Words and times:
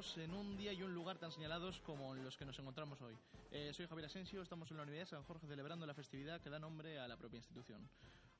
en 0.00 0.32
un 0.32 0.56
día 0.56 0.72
y 0.72 0.82
un 0.82 0.94
lugar 0.94 1.18
tan 1.18 1.30
señalados 1.30 1.78
como 1.80 2.14
los 2.14 2.34
que 2.34 2.46
nos 2.46 2.58
encontramos 2.58 3.02
hoy. 3.02 3.14
Eh, 3.50 3.70
soy 3.74 3.86
Javier 3.86 4.06
Asensio, 4.06 4.40
estamos 4.40 4.70
en 4.70 4.78
la 4.78 4.84
Universidad 4.84 5.18
de 5.18 5.22
San 5.22 5.24
Jorge 5.24 5.46
celebrando 5.46 5.84
la 5.84 5.92
festividad 5.92 6.40
que 6.40 6.48
da 6.48 6.58
nombre 6.58 6.98
a 6.98 7.06
la 7.06 7.18
propia 7.18 7.36
institución. 7.36 7.86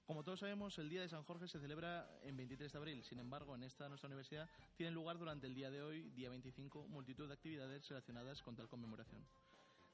Como 0.06 0.24
todos 0.24 0.41
sabemos, 0.41 0.78
el 0.78 0.88
Día 0.88 1.02
de 1.02 1.10
San 1.10 1.23
Jorge 1.23 1.48
se 1.48 1.60
celebra 1.60 2.09
en 2.23 2.34
23 2.34 2.73
de 2.73 2.78
abril. 2.78 3.04
Sin 3.04 3.18
embargo, 3.18 3.54
en 3.54 3.62
esta 3.65 3.91
nuestra 3.91 4.06
universidad 4.06 4.48
tienen 4.74 4.95
lugar 4.95 5.18
durante 5.18 5.48
el 5.48 5.54
día 5.54 5.70
de 5.70 5.82
hoy, 5.82 6.09
día 6.12 6.30
25, 6.30 6.88
multitud 6.88 7.28
de 7.28 7.34
actividades 7.34 7.87
relacionadas 7.87 8.40
con 8.42 8.56
tal 8.56 8.66
conmemoración. 8.66 9.23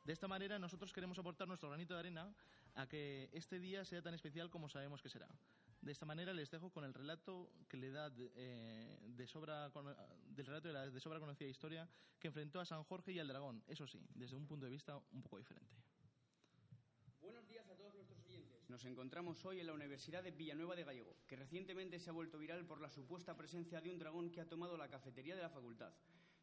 De 0.05 0.13
esta 0.13 0.29
manera, 0.29 0.61
nosotros 0.61 0.93
queremos 0.93 1.19
aportar 1.19 1.49
nuestro 1.49 1.69
granito 1.69 1.95
de 1.95 2.01
arena 2.01 2.33
a 2.77 2.87
que 2.87 3.29
este 3.33 3.59
día 3.59 3.85
sea 3.85 4.03
tan 4.03 4.15
especial 4.15 4.51
como 4.51 4.69
sabemos 4.69 5.03
que 5.03 5.09
será. 5.09 5.27
De 5.87 5.93
esta 5.93 6.05
manera, 6.05 6.35
les 6.35 6.51
dejo 6.51 6.69
con 6.71 6.83
el 6.83 6.93
relato 6.93 7.49
que 7.69 7.77
le 7.77 7.93
da 7.93 8.13
eh, 8.19 8.99
de 9.07 9.27
sobra, 9.29 9.71
del 9.71 10.45
relato 10.45 10.67
de 10.67 10.75
la 10.75 10.91
de 10.91 11.01
sobra 11.01 11.21
conocida 11.21 11.49
historia 11.49 11.89
que 12.19 12.27
enfrentó 12.27 12.59
a 12.59 12.65
San 12.65 12.83
Jorge 12.83 13.13
y 13.13 13.21
al 13.21 13.29
dragón, 13.29 13.63
eso 13.69 13.87
sí, 13.87 14.05
desde 14.13 14.35
un 14.35 14.49
punto 14.49 14.67
de 14.67 14.73
vista 14.73 15.01
un 15.13 15.23
poco 15.23 15.39
diferente. 15.39 15.77
Buenos 17.21 17.47
días 17.47 17.69
a 17.69 17.77
todos 17.77 17.95
nuestros 17.95 18.19
oyentes. 18.27 18.69
Nos 18.69 18.85
encontramos 18.85 19.45
hoy 19.45 19.61
en 19.61 19.69
la 19.69 19.75
Universidad 19.75 20.25
de 20.25 20.33
Villanueva 20.33 20.75
de 20.75 20.83
Gallego, 20.83 21.19
que 21.29 21.37
recientemente 21.37 22.01
se 22.01 22.11
ha 22.11 22.13
vuelto 22.13 22.37
viral 22.37 22.67
por 22.67 22.81
la 22.81 22.91
supuesta 22.91 23.37
presencia 23.37 23.81
de 23.81 23.89
un 23.89 24.01
dragón 24.01 24.33
que 24.33 24.41
ha 24.41 24.49
tomado 24.49 24.77
la 24.77 24.89
cafetería 24.89 25.37
de 25.37 25.43
la 25.43 25.51
facultad. 25.51 25.93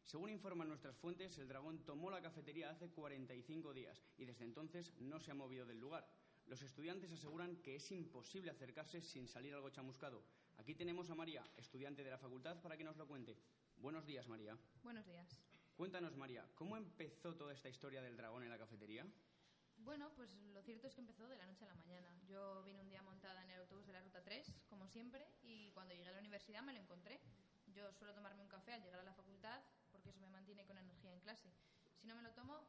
Según 0.04 0.30
informan 0.30 0.68
nuestras 0.68 0.96
fuentes, 0.96 1.36
el 1.36 1.48
dragón 1.48 1.84
tomó 1.84 2.10
la 2.10 2.22
cafetería 2.22 2.70
hace 2.70 2.88
45 2.88 3.74
días 3.74 4.02
y 4.16 4.24
desde 4.24 4.44
entonces 4.44 4.94
no 5.00 5.20
se 5.20 5.32
ha 5.32 5.34
movido 5.34 5.66
del 5.66 5.80
lugar. 5.80 6.08
Los 6.46 6.62
estudiantes 6.62 7.10
aseguran 7.10 7.56
que 7.62 7.76
es 7.76 7.90
imposible 7.90 8.50
acercarse 8.50 9.00
sin 9.00 9.26
salir 9.28 9.54
algo 9.54 9.70
chamuscado. 9.70 10.22
Aquí 10.58 10.74
tenemos 10.74 11.10
a 11.10 11.14
María, 11.14 11.42
estudiante 11.56 12.04
de 12.04 12.10
la 12.10 12.18
facultad, 12.18 12.60
para 12.60 12.76
que 12.76 12.84
nos 12.84 12.96
lo 12.96 13.06
cuente. 13.06 13.36
Buenos 13.78 14.06
días, 14.06 14.28
María. 14.28 14.56
Buenos 14.82 15.06
días. 15.06 15.40
Cuéntanos, 15.76 16.16
María, 16.16 16.48
¿cómo 16.54 16.76
empezó 16.76 17.34
toda 17.34 17.52
esta 17.52 17.68
historia 17.68 18.02
del 18.02 18.16
dragón 18.16 18.42
en 18.44 18.50
la 18.50 18.58
cafetería? 18.58 19.06
Bueno, 19.78 20.12
pues 20.14 20.30
lo 20.52 20.62
cierto 20.62 20.86
es 20.86 20.94
que 20.94 21.00
empezó 21.00 21.26
de 21.26 21.36
la 21.36 21.46
noche 21.46 21.64
a 21.64 21.68
la 21.68 21.74
mañana. 21.74 22.08
Yo 22.28 22.62
vine 22.62 22.80
un 22.80 22.88
día 22.88 23.02
montada 23.02 23.42
en 23.42 23.50
el 23.50 23.60
autobús 23.60 23.86
de 23.86 23.92
la 23.92 24.00
Ruta 24.00 24.22
3, 24.22 24.46
como 24.68 24.86
siempre, 24.86 25.26
y 25.42 25.70
cuando 25.70 25.94
llegué 25.94 26.08
a 26.08 26.12
la 26.12 26.20
universidad 26.20 26.62
me 26.62 26.72
lo 26.72 26.80
encontré. 26.80 27.20
Yo 27.74 27.92
suelo 27.92 28.14
tomarme 28.14 28.42
un 28.42 28.48
café 28.48 28.72
al 28.72 28.82
llegar 28.82 29.00
a 29.00 29.04
la 29.04 29.14
facultad 29.14 29.60
porque 29.90 30.10
eso 30.10 30.20
me 30.20 30.28
mantiene 30.28 30.64
con 30.64 30.76
energía 30.76 31.12
en 31.12 31.20
clase. 31.20 31.50
Si 32.00 32.06
no 32.06 32.14
me 32.14 32.22
lo 32.22 32.30
tomo, 32.32 32.60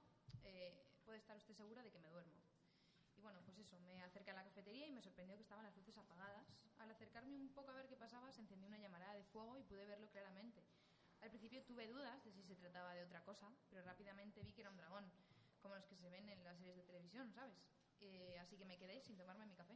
eh, 0.43 0.85
puede 1.03 1.19
estar 1.19 1.35
usted 1.37 1.53
segura 1.53 1.83
de 1.83 1.91
que 1.91 1.99
me 1.99 2.09
duermo. 2.09 2.44
Bueno, 3.25 3.41
pues 3.43 3.57
eso, 3.57 3.79
me 3.79 4.03
acerqué 4.03 4.29
a 4.29 4.35
la 4.35 4.43
cafetería 4.43 4.85
y 4.85 4.91
me 4.91 5.01
sorprendió 5.01 5.35
que 5.35 5.41
estaban 5.41 5.65
las 5.65 5.75
luces 5.75 5.97
apagadas. 5.97 6.45
Al 6.77 6.91
acercarme 6.91 7.35
un 7.35 7.49
poco 7.55 7.71
a 7.71 7.73
ver 7.73 7.87
qué 7.87 7.95
pasaba, 7.95 8.31
se 8.31 8.41
encendió 8.41 8.67
una 8.67 8.77
llamarada 8.77 9.15
de 9.15 9.23
fuego 9.23 9.57
y 9.57 9.63
pude 9.63 9.83
verlo 9.87 10.07
claramente. 10.11 10.61
Al 11.21 11.31
principio 11.31 11.63
tuve 11.63 11.87
dudas 11.87 12.23
de 12.23 12.31
si 12.31 12.43
se 12.43 12.55
trataba 12.55 12.93
de 12.93 13.01
otra 13.01 13.23
cosa, 13.23 13.51
pero 13.67 13.81
rápidamente 13.81 14.43
vi 14.43 14.53
que 14.53 14.61
era 14.61 14.69
un 14.69 14.77
dragón, 14.77 15.11
como 15.59 15.73
los 15.73 15.87
que 15.87 15.95
se 15.95 16.07
ven 16.11 16.29
en 16.29 16.43
las 16.43 16.59
series 16.59 16.77
de 16.77 16.83
televisión, 16.83 17.33
¿sabes? 17.33 17.57
Eh, 17.99 18.37
así 18.39 18.57
que 18.57 18.65
me 18.65 18.77
quedé 18.77 19.01
sin 19.01 19.17
tomarme 19.17 19.47
mi 19.47 19.55
café. 19.55 19.75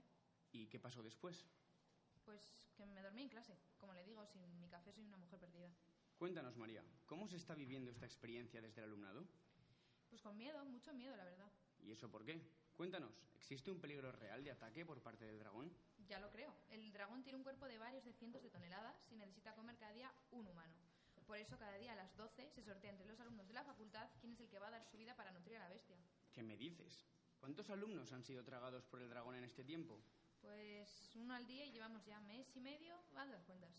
¿Y 0.51 0.67
qué 0.67 0.79
pasó 0.79 1.01
después? 1.01 1.43
Pues 2.25 2.69
que 2.77 2.85
me 2.85 3.01
dormí 3.01 3.23
en 3.23 3.29
clase. 3.29 3.57
Como 3.79 3.93
le 3.93 4.03
digo, 4.03 4.27
sin 4.27 4.59
mi 4.61 4.69
café 4.69 4.93
soy 4.93 5.05
una 5.05 5.17
mujer 5.17 5.39
perdida. 5.39 5.71
Cuéntanos, 6.19 6.55
María, 6.55 6.83
¿cómo 7.07 7.27
se 7.27 7.37
está 7.37 7.55
viviendo 7.55 7.89
esta 7.89 8.05
experiencia 8.05 8.61
desde 8.61 8.81
el 8.81 8.89
alumnado? 8.89 9.27
Pues 10.07 10.21
con 10.21 10.37
miedo, 10.37 10.63
mucho 10.65 10.93
miedo, 10.93 11.17
la 11.17 11.23
verdad. 11.23 11.51
¿Y 11.81 11.91
eso 11.91 12.11
por 12.11 12.23
qué? 12.23 12.58
Cuéntanos, 12.79 13.11
¿existe 13.35 13.71
un 13.71 13.81
peligro 13.81 14.09
real 14.13 14.41
de 14.41 14.51
ataque 14.51 14.85
por 14.85 15.01
parte 15.01 15.25
del 15.25 15.37
dragón? 15.37 15.69
Ya 16.07 16.17
lo 16.17 16.31
creo. 16.31 16.55
El 16.69 16.93
dragón 16.93 17.23
tiene 17.23 17.35
un 17.35 17.43
cuerpo 17.43 17.67
de 17.67 17.77
varios 17.77 18.05
de 18.05 18.13
cientos 18.13 18.41
de 18.41 18.49
toneladas 18.49 19.05
y 19.11 19.17
necesita 19.17 19.53
comer 19.53 19.75
cada 19.75 19.91
día 19.91 20.09
un 20.31 20.47
humano. 20.47 20.73
Por 21.27 21.37
eso 21.37 21.57
cada 21.57 21.75
día 21.77 21.91
a 21.91 21.97
las 21.97 22.15
12 22.15 22.49
se 22.51 22.63
sortea 22.63 22.91
entre 22.91 23.05
los 23.05 23.19
alumnos 23.19 23.49
de 23.49 23.53
la 23.53 23.65
facultad 23.65 24.07
quién 24.21 24.31
es 24.31 24.39
el 24.39 24.47
que 24.47 24.59
va 24.59 24.69
a 24.69 24.71
dar 24.71 24.85
su 24.85 24.95
vida 24.95 25.13
para 25.17 25.33
nutrir 25.33 25.57
a 25.57 25.59
la 25.59 25.67
bestia. 25.67 25.97
¿Qué 26.31 26.41
me 26.41 26.55
dices? 26.55 27.03
¿Cuántos 27.37 27.69
alumnos 27.69 28.13
han 28.13 28.23
sido 28.23 28.45
tragados 28.45 28.85
por 28.85 29.01
el 29.01 29.09
dragón 29.09 29.35
en 29.35 29.43
este 29.43 29.65
tiempo? 29.65 29.99
Pues 30.39 31.11
uno 31.15 31.33
al 31.33 31.45
día 31.45 31.65
y 31.65 31.73
llevamos 31.73 32.05
ya 32.05 32.21
mes 32.21 32.47
y 32.55 32.61
medio. 32.61 32.95
Van 33.13 33.29
las 33.29 33.43
cuentas. 33.43 33.75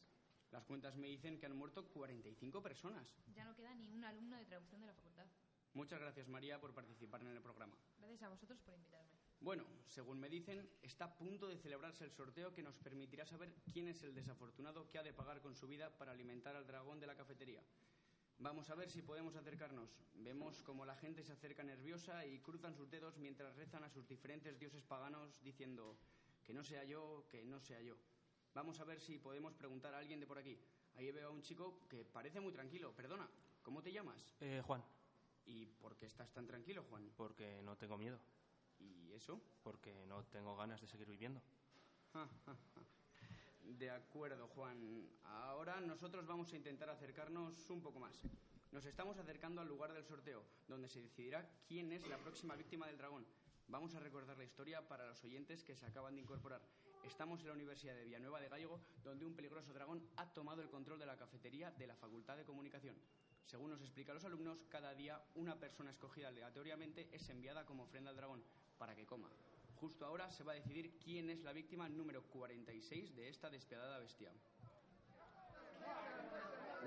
Las 0.50 0.64
cuentas 0.64 0.94
me 0.96 1.06
dicen 1.06 1.38
que 1.38 1.46
han 1.46 1.56
muerto 1.56 1.88
45 1.88 2.62
personas. 2.62 3.16
Ya 3.34 3.44
no 3.44 3.54
queda 3.54 3.74
ni 3.76 3.88
un 3.88 4.04
alumno 4.04 4.36
de 4.36 4.44
traducción 4.44 4.82
de 4.82 4.88
la 4.88 4.92
facultad. 4.92 5.26
Muchas 5.74 6.00
gracias, 6.00 6.28
María, 6.28 6.60
por 6.60 6.74
participar 6.74 7.20
en 7.22 7.28
el 7.28 7.40
programa. 7.40 7.76
Gracias 7.98 8.22
a 8.22 8.28
vosotros 8.28 8.58
por 8.60 8.74
invitarme. 8.74 9.10
Bueno, 9.40 9.64
según 9.86 10.20
me 10.20 10.28
dicen, 10.28 10.68
está 10.82 11.06
a 11.06 11.16
punto 11.16 11.48
de 11.48 11.56
celebrarse 11.56 12.04
el 12.04 12.10
sorteo 12.10 12.52
que 12.52 12.62
nos 12.62 12.76
permitirá 12.76 13.24
saber 13.24 13.54
quién 13.72 13.88
es 13.88 14.02
el 14.02 14.14
desafortunado 14.14 14.88
que 14.88 14.98
ha 14.98 15.02
de 15.02 15.14
pagar 15.14 15.40
con 15.40 15.54
su 15.54 15.66
vida 15.66 15.96
para 15.96 16.12
alimentar 16.12 16.56
al 16.56 16.66
dragón 16.66 17.00
de 17.00 17.06
la 17.06 17.16
cafetería. 17.16 17.62
Vamos 18.38 18.68
a 18.70 18.74
ver 18.74 18.90
si 18.90 19.02
podemos 19.02 19.36
acercarnos. 19.36 19.90
Vemos 20.14 20.62
como 20.62 20.84
la 20.84 20.96
gente 20.96 21.22
se 21.22 21.32
acerca 21.32 21.62
nerviosa 21.62 22.26
y 22.26 22.40
cruzan 22.40 22.74
sus 22.74 22.90
dedos 22.90 23.16
mientras 23.18 23.54
rezan 23.56 23.84
a 23.84 23.90
sus 23.90 24.08
diferentes 24.08 24.58
dioses 24.58 24.82
paganos 24.82 25.42
diciendo 25.42 25.96
que 26.42 26.52
no 26.52 26.64
sea 26.64 26.84
yo, 26.84 27.26
que 27.30 27.44
no 27.44 27.60
sea 27.60 27.80
yo. 27.80 27.96
Vamos 28.54 28.80
a 28.80 28.84
ver 28.84 28.98
si 28.98 29.18
podemos 29.18 29.54
preguntar 29.54 29.94
a 29.94 29.98
alguien 29.98 30.20
de 30.20 30.26
por 30.26 30.38
aquí. 30.38 30.58
Ahí 30.96 31.10
veo 31.12 31.28
a 31.28 31.30
un 31.30 31.42
chico 31.42 31.86
que 31.88 32.04
parece 32.04 32.40
muy 32.40 32.52
tranquilo. 32.52 32.92
Perdona, 32.94 33.28
¿cómo 33.62 33.82
te 33.82 33.92
llamas? 33.92 34.34
Eh, 34.40 34.62
Juan. 34.66 34.82
¿Y 35.46 35.66
por 35.66 35.96
qué 35.96 36.06
estás 36.06 36.30
tan 36.32 36.46
tranquilo, 36.46 36.84
Juan? 36.88 37.10
Porque 37.16 37.60
no 37.62 37.76
tengo 37.76 37.96
miedo. 37.98 38.18
¿Y 38.78 39.12
eso? 39.12 39.40
Porque 39.62 40.06
no 40.06 40.24
tengo 40.24 40.56
ganas 40.56 40.80
de 40.80 40.86
seguir 40.86 41.08
viviendo. 41.08 41.40
De 43.62 43.90
acuerdo, 43.90 44.48
Juan. 44.48 45.08
Ahora 45.24 45.80
nosotros 45.80 46.26
vamos 46.26 46.52
a 46.52 46.56
intentar 46.56 46.88
acercarnos 46.88 47.68
un 47.70 47.80
poco 47.82 48.00
más. 48.00 48.22
Nos 48.72 48.84
estamos 48.84 49.18
acercando 49.18 49.60
al 49.60 49.68
lugar 49.68 49.92
del 49.92 50.04
sorteo, 50.04 50.44
donde 50.68 50.88
se 50.88 51.02
decidirá 51.02 51.48
quién 51.66 51.92
es 51.92 52.06
la 52.06 52.18
próxima 52.18 52.54
víctima 52.54 52.86
del 52.86 52.98
dragón. 52.98 53.26
Vamos 53.68 53.94
a 53.94 54.00
recordar 54.00 54.36
la 54.36 54.44
historia 54.44 54.86
para 54.86 55.06
los 55.06 55.22
oyentes 55.24 55.64
que 55.64 55.76
se 55.76 55.86
acaban 55.86 56.14
de 56.14 56.22
incorporar. 56.22 56.60
Estamos 57.04 57.40
en 57.40 57.48
la 57.48 57.52
Universidad 57.54 57.94
de 57.94 58.04
Villanueva 58.04 58.40
de 58.40 58.48
Gallego, 58.48 58.80
donde 59.02 59.24
un 59.24 59.34
peligroso 59.34 59.72
dragón 59.72 60.04
ha 60.16 60.32
tomado 60.32 60.62
el 60.62 60.68
control 60.68 60.98
de 60.98 61.06
la 61.06 61.16
cafetería 61.16 61.70
de 61.72 61.86
la 61.86 61.96
Facultad 61.96 62.36
de 62.36 62.44
Comunicación. 62.44 62.96
Según 63.44 63.70
nos 63.70 63.80
explican 63.80 64.14
los 64.14 64.24
alumnos, 64.24 64.64
cada 64.68 64.94
día 64.94 65.22
una 65.34 65.58
persona 65.58 65.90
escogida 65.90 66.28
aleatoriamente 66.28 67.08
es 67.12 67.28
enviada 67.28 67.64
como 67.64 67.84
ofrenda 67.84 68.10
al 68.10 68.16
dragón 68.16 68.42
para 68.78 68.94
que 68.94 69.06
coma. 69.06 69.30
Justo 69.80 70.04
ahora 70.04 70.30
se 70.30 70.44
va 70.44 70.52
a 70.52 70.56
decidir 70.56 70.92
quién 71.02 71.30
es 71.30 71.42
la 71.42 71.52
víctima 71.52 71.88
número 71.88 72.22
46 72.24 73.16
de 73.16 73.28
esta 73.28 73.50
despiadada 73.50 73.98
bestia. 73.98 74.30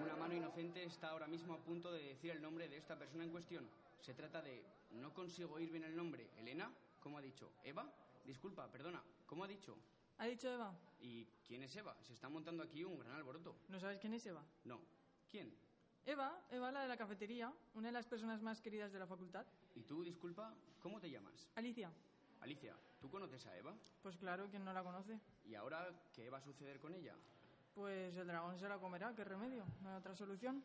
Una 0.02 0.16
mano 0.16 0.34
inocente 0.34 0.84
está 0.84 1.10
ahora 1.10 1.28
mismo 1.28 1.54
a 1.54 1.58
punto 1.58 1.92
de 1.92 2.04
decir 2.04 2.32
el 2.32 2.42
nombre 2.42 2.68
de 2.68 2.78
esta 2.78 2.98
persona 2.98 3.24
en 3.24 3.32
cuestión. 3.32 3.70
Se 4.00 4.14
trata 4.14 4.42
de... 4.42 4.64
No 4.92 5.14
consigo 5.14 5.56
oír 5.56 5.72
bien 5.72 5.84
el 5.84 5.96
nombre. 5.96 6.30
¿Elena? 6.38 6.72
¿Cómo 7.00 7.18
ha 7.18 7.22
dicho? 7.22 7.52
¿Eva? 7.64 7.92
Disculpa, 8.26 8.72
perdona. 8.72 9.04
¿Cómo 9.26 9.44
ha 9.44 9.48
dicho? 9.48 9.76
¿Ha 10.18 10.26
dicho 10.26 10.52
Eva? 10.52 10.74
¿Y 11.02 11.26
quién 11.46 11.64
es 11.64 11.76
Eva? 11.76 11.96
Se 12.02 12.14
está 12.14 12.30
montando 12.30 12.64
aquí 12.64 12.84
un 12.84 13.00
gran 13.00 13.14
alboroto. 13.14 13.56
¿No 13.70 13.80
sabes 13.80 14.00
quién 14.00 14.14
es 14.14 14.26
Eva? 14.26 14.44
No. 14.66 14.80
¿Quién? 15.30 15.54
Eva, 16.06 16.38
Eva 16.52 16.72
la 16.72 16.82
de 16.82 16.88
la 16.90 16.98
cafetería, 16.98 17.54
una 17.76 17.88
de 17.88 17.94
las 17.94 18.06
personas 18.06 18.42
más 18.42 18.60
queridas 18.60 18.92
de 18.92 19.00
la 19.00 19.08
facultad. 19.08 19.46
¿Y 19.76 19.84
tú, 19.84 20.04
disculpa, 20.04 20.54
cómo 20.82 21.00
te 21.00 21.10
llamas? 21.10 21.48
Alicia. 21.56 21.90
Alicia, 22.42 22.76
¿tú 23.00 23.10
conoces 23.10 23.46
a 23.48 23.58
Eva? 23.58 23.74
Pues 24.02 24.18
claro, 24.18 24.48
¿quién 24.50 24.66
no 24.66 24.74
la 24.74 24.84
conoce? 24.84 25.18
¿Y 25.46 25.56
ahora 25.56 25.88
qué 26.14 26.30
va 26.30 26.40
a 26.40 26.42
suceder 26.42 26.78
con 26.80 26.94
ella? 26.94 27.16
Pues 27.74 28.18
el 28.18 28.28
dragón 28.28 28.60
se 28.60 28.68
la 28.68 28.78
comerá, 28.80 29.16
¿qué 29.16 29.24
remedio? 29.24 29.64
¿No 29.82 29.90
hay 29.90 29.96
otra 29.96 30.14
solución? 30.14 30.62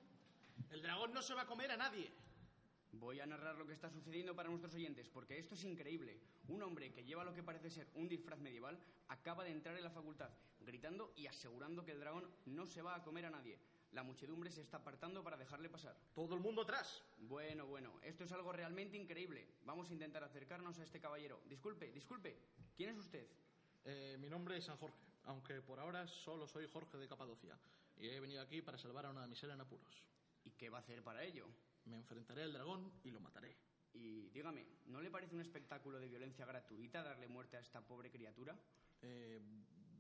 El 0.71 0.83
dragón 0.83 1.15
no 1.15 1.23
se 1.23 1.35
va 1.35 1.43
a 1.43 1.47
comer 1.47 1.71
a 1.71 1.77
nadie. 1.77 2.11
Voy 2.93 3.21
a 3.21 3.27
narrar 3.27 3.57
lo 3.57 3.67
que 3.67 3.75
está 3.75 3.89
sucediendo 3.91 4.35
para 4.35 4.49
nuestros 4.49 4.75
oyentes, 4.75 5.09
porque 5.09 5.39
esto 5.39 5.55
es 5.55 5.63
increíble. 5.63 6.19
Un 6.49 6.63
hombre 6.63 6.93
que 6.93 7.05
lleva 7.05 7.23
lo 7.23 7.33
que 7.33 7.45
parece 7.45 7.71
ser 7.71 7.87
un 7.95 8.09
disfraz 8.09 8.41
medieval 8.41 8.77
acaba 9.07 9.45
de 9.45 9.53
entrar 9.53 9.77
en 9.77 9.85
la 9.85 9.91
facultad, 9.91 10.31
gritando 10.61 11.13
y 11.15 11.29
asegurando 11.29 11.85
que 11.85 11.93
el 11.93 12.01
dragón 12.01 12.29
no 12.47 12.67
se 12.67 12.83
va 12.83 12.97
a 12.97 13.05
comer 13.05 13.27
a 13.27 13.31
nadie. 13.31 13.57
La 13.93 14.03
muchedumbre 14.03 14.51
se 14.51 14.61
está 14.61 14.79
apartando 14.79 15.25
para 15.25 15.37
dejarle 15.37 15.71
pasar. 15.71 15.97
Todo 16.15 16.35
el 16.35 16.41
mundo 16.41 16.63
atrás. 16.63 17.03
Bueno, 17.19 17.67
bueno, 17.67 17.99
esto 18.03 18.25
es 18.25 18.33
algo 18.33 18.53
realmente 18.53 18.97
increíble. 18.97 19.49
Vamos 19.65 19.89
a 19.89 19.93
intentar 19.93 20.23
acercarnos 20.23 20.79
a 20.79 20.85
este 20.85 21.01
caballero. 21.01 21.41
Disculpe, 21.47 21.91
disculpe. 21.93 22.39
¿Quién 22.77 22.91
es 22.91 22.99
usted? 22.99 23.27
Eh, 23.85 24.17
mi 24.21 24.29
nombre 24.29 24.59
es 24.59 24.65
San 24.65 24.77
Jorge, 24.77 25.01
aunque 25.25 25.63
por 25.63 25.81
ahora 25.81 26.07
solo 26.07 26.47
soy 26.47 26.67
Jorge 26.67 26.99
de 26.99 27.09
Capadocia. 27.09 27.59
Y 27.97 28.09
he 28.09 28.21
venido 28.21 28.43
aquí 28.43 28.61
para 28.61 28.79
salvar 28.79 29.07
a 29.07 29.11
una 29.11 29.23
damisela 29.23 29.55
en 29.55 29.63
apuros. 29.63 30.05
¿Y 30.45 30.51
qué 30.51 30.69
va 30.69 30.79
a 30.79 30.81
hacer 30.81 31.03
para 31.03 31.25
ello? 31.25 31.47
Me 31.87 31.97
enfrentaré 31.97 32.43
al 32.43 32.53
dragón 32.53 32.93
y 33.03 33.11
lo 33.11 33.21
mataré. 33.21 33.57
Y 33.95 34.29
dígame, 34.29 34.67
¿no 34.87 35.01
le 35.01 35.11
parece 35.11 35.35
un 35.35 35.41
espectáculo 35.41 35.99
de 35.99 36.09
violencia 36.09 36.45
gratuita 36.45 37.03
darle 37.03 37.27
muerte 37.27 37.57
a 37.57 37.61
esta 37.61 37.81
pobre 37.81 38.11
criatura? 38.11 38.57
Eh, 39.01 39.41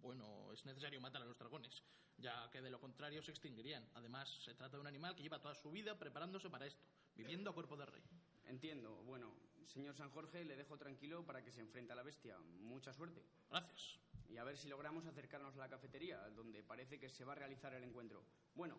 bueno, 0.00 0.52
es 0.52 0.64
necesario 0.64 1.00
matar 1.00 1.22
a 1.22 1.26
los 1.26 1.38
dragones, 1.38 1.82
ya 2.16 2.50
que 2.50 2.60
de 2.60 2.70
lo 2.70 2.80
contrario 2.80 3.22
se 3.22 3.30
extinguirían. 3.30 3.88
Además, 3.94 4.28
se 4.44 4.54
trata 4.54 4.76
de 4.76 4.80
un 4.80 4.86
animal 4.86 5.14
que 5.14 5.22
lleva 5.22 5.40
toda 5.40 5.54
su 5.54 5.70
vida 5.70 5.98
preparándose 5.98 6.50
para 6.50 6.66
esto, 6.66 6.82
viviendo 7.14 7.50
a 7.50 7.54
cuerpo 7.54 7.76
de 7.76 7.86
rey. 7.86 8.02
Entiendo. 8.46 8.96
Bueno, 9.04 9.34
señor 9.66 9.94
San 9.94 10.10
Jorge, 10.10 10.44
le 10.44 10.56
dejo 10.56 10.78
tranquilo 10.78 11.24
para 11.24 11.44
que 11.44 11.52
se 11.52 11.60
enfrente 11.60 11.92
a 11.92 11.96
la 11.96 12.02
bestia. 12.02 12.38
Mucha 12.60 12.92
suerte. 12.92 13.22
Gracias. 13.50 13.98
Y 14.28 14.36
a 14.36 14.44
ver 14.44 14.56
si 14.56 14.68
logramos 14.68 15.06
acercarnos 15.06 15.54
a 15.56 15.58
la 15.58 15.68
cafetería, 15.68 16.18
donde 16.30 16.62
parece 16.62 16.98
que 16.98 17.08
se 17.08 17.24
va 17.24 17.32
a 17.32 17.36
realizar 17.36 17.72
el 17.74 17.84
encuentro. 17.84 18.24
Bueno, 18.54 18.76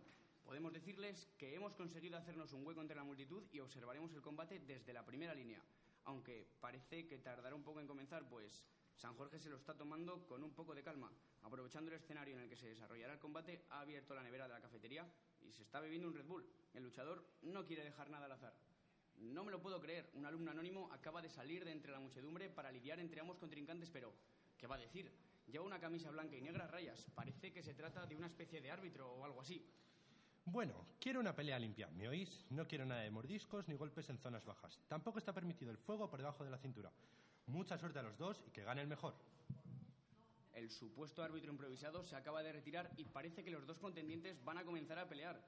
Podemos 0.50 0.74
decirles 0.74 1.28
que 1.38 1.54
hemos 1.54 1.76
conseguido 1.76 2.18
hacernos 2.18 2.54
un 2.54 2.66
hueco 2.66 2.82
entre 2.82 2.96
la 2.96 3.04
multitud 3.04 3.44
y 3.52 3.60
observaremos 3.60 4.12
el 4.14 4.22
combate 4.24 4.58
desde 4.58 4.94
la 4.94 5.06
primera 5.06 5.36
línea. 5.36 5.62
Aunque 6.06 6.48
parece 6.60 7.06
que 7.06 7.20
tardará 7.20 7.54
un 7.54 7.62
poco 7.62 7.80
en 7.80 7.86
comenzar, 7.86 8.28
pues 8.28 8.66
San 9.00 9.16
Jorge 9.16 9.40
se 9.40 9.50
lo 9.50 9.56
está 9.56 9.74
tomando 9.74 10.28
con 10.28 10.44
un 10.44 10.52
poco 10.52 10.76
de 10.76 10.84
calma. 10.84 11.10
Aprovechando 11.44 11.90
el 11.90 11.96
escenario 11.96 12.36
en 12.36 12.42
el 12.42 12.50
que 12.50 12.58
se 12.58 12.68
desarrollará 12.68 13.14
el 13.14 13.20
combate, 13.20 13.64
ha 13.70 13.80
abierto 13.80 14.14
la 14.14 14.24
nevera 14.24 14.46
de 14.46 14.54
la 14.54 14.60
cafetería 14.60 15.10
y 15.42 15.54
se 15.54 15.64
está 15.64 15.80
bebiendo 15.80 16.10
un 16.10 16.14
Red 16.14 16.26
Bull. 16.26 16.46
El 16.74 16.84
luchador 16.84 17.24
no 17.44 17.66
quiere 17.66 17.86
dejar 17.86 18.10
nada 18.10 18.26
al 18.26 18.34
azar. 18.34 18.54
No 19.16 19.46
me 19.46 19.54
lo 19.54 19.62
puedo 19.62 19.80
creer. 19.80 20.10
Un 20.16 20.26
alumno 20.26 20.52
anónimo 20.52 20.92
acaba 20.92 21.22
de 21.22 21.30
salir 21.30 21.64
de 21.64 21.72
entre 21.72 21.94
la 21.94 22.02
muchedumbre 22.02 22.50
para 22.50 22.74
lidiar 22.74 23.00
entre 23.00 23.22
ambos 23.22 23.38
contrincantes, 23.38 23.90
pero 23.90 24.14
¿qué 24.58 24.68
va 24.68 24.76
a 24.76 24.80
decir? 24.80 25.10
Lleva 25.48 25.64
una 25.64 25.80
camisa 25.80 26.12
blanca 26.12 26.36
y 26.36 26.42
negra 26.42 26.68
rayas. 26.68 27.08
Parece 27.16 27.54
que 27.54 27.64
se 27.64 27.74
trata 27.74 28.06
de 28.06 28.18
una 28.18 28.28
especie 28.28 28.60
de 28.60 28.70
árbitro 28.70 29.10
o 29.10 29.24
algo 29.24 29.40
así. 29.40 29.66
Bueno, 30.44 30.74
quiero 31.00 31.22
una 31.22 31.34
pelea 31.34 31.58
limpia, 31.58 31.88
¿me 31.88 32.10
oís? 32.10 32.46
No 32.50 32.68
quiero 32.68 32.86
nada 32.86 33.02
de 33.02 33.12
mordiscos 33.12 33.66
ni 33.70 33.76
golpes 33.76 34.10
en 34.10 34.18
zonas 34.18 34.44
bajas. 34.44 34.78
Tampoco 34.90 35.20
está 35.20 35.32
permitido 35.32 35.72
el 35.72 35.78
fuego 35.78 36.10
por 36.10 36.20
debajo 36.20 36.44
de 36.44 36.52
la 36.52 36.58
cintura. 36.58 36.92
Mucha 37.50 37.78
suerte 37.80 37.98
a 37.98 38.04
los 38.04 38.18
dos 38.18 38.42
y 38.48 38.52
que 38.52 38.64
gane 38.64 38.82
el 38.82 38.88
mejor. 38.88 39.16
El 40.54 40.70
supuesto 40.70 41.24
árbitro 41.24 41.52
improvisado 41.52 42.04
se 42.04 42.16
acaba 42.16 42.44
de 42.44 42.52
retirar 42.52 42.92
y 42.96 43.06
parece 43.06 43.44
que 43.44 43.50
los 43.50 43.66
dos 43.66 43.80
contendientes 43.80 44.44
van 44.44 44.60
a 44.60 44.64
comenzar 44.64 45.00
a 45.00 45.10
pelear. 45.10 45.42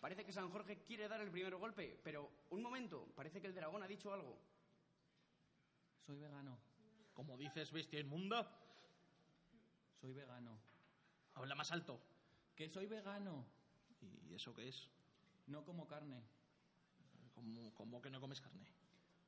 Parece 0.00 0.24
que 0.24 0.32
San 0.32 0.50
Jorge 0.50 0.78
quiere 0.84 1.08
dar 1.08 1.20
el 1.20 1.30
primer 1.30 1.56
golpe, 1.56 1.98
pero 2.04 2.30
un 2.50 2.62
momento, 2.62 3.08
parece 3.16 3.40
que 3.40 3.48
el 3.48 3.54
dragón 3.54 3.82
ha 3.82 3.88
dicho 3.88 4.12
algo. 4.12 4.38
Soy 6.06 6.16
vegano. 6.18 6.56
Como 7.12 7.36
dices, 7.36 7.72
bestia 7.72 7.98
inmunda, 7.98 8.48
Soy 10.00 10.12
vegano. 10.12 10.56
habla 11.34 11.56
más 11.56 11.72
alto. 11.72 12.00
Que 12.54 12.68
soy 12.68 12.86
vegano. 12.86 13.44
¿Y 14.28 14.34
eso 14.34 14.54
qué 14.54 14.68
es? 14.68 14.88
No 15.48 15.64
como 15.64 15.88
carne. 15.88 16.22
¿Cómo, 17.34 17.74
cómo 17.74 18.00
que 18.00 18.10
no 18.10 18.20
comes 18.20 18.40
carne? 18.40 18.77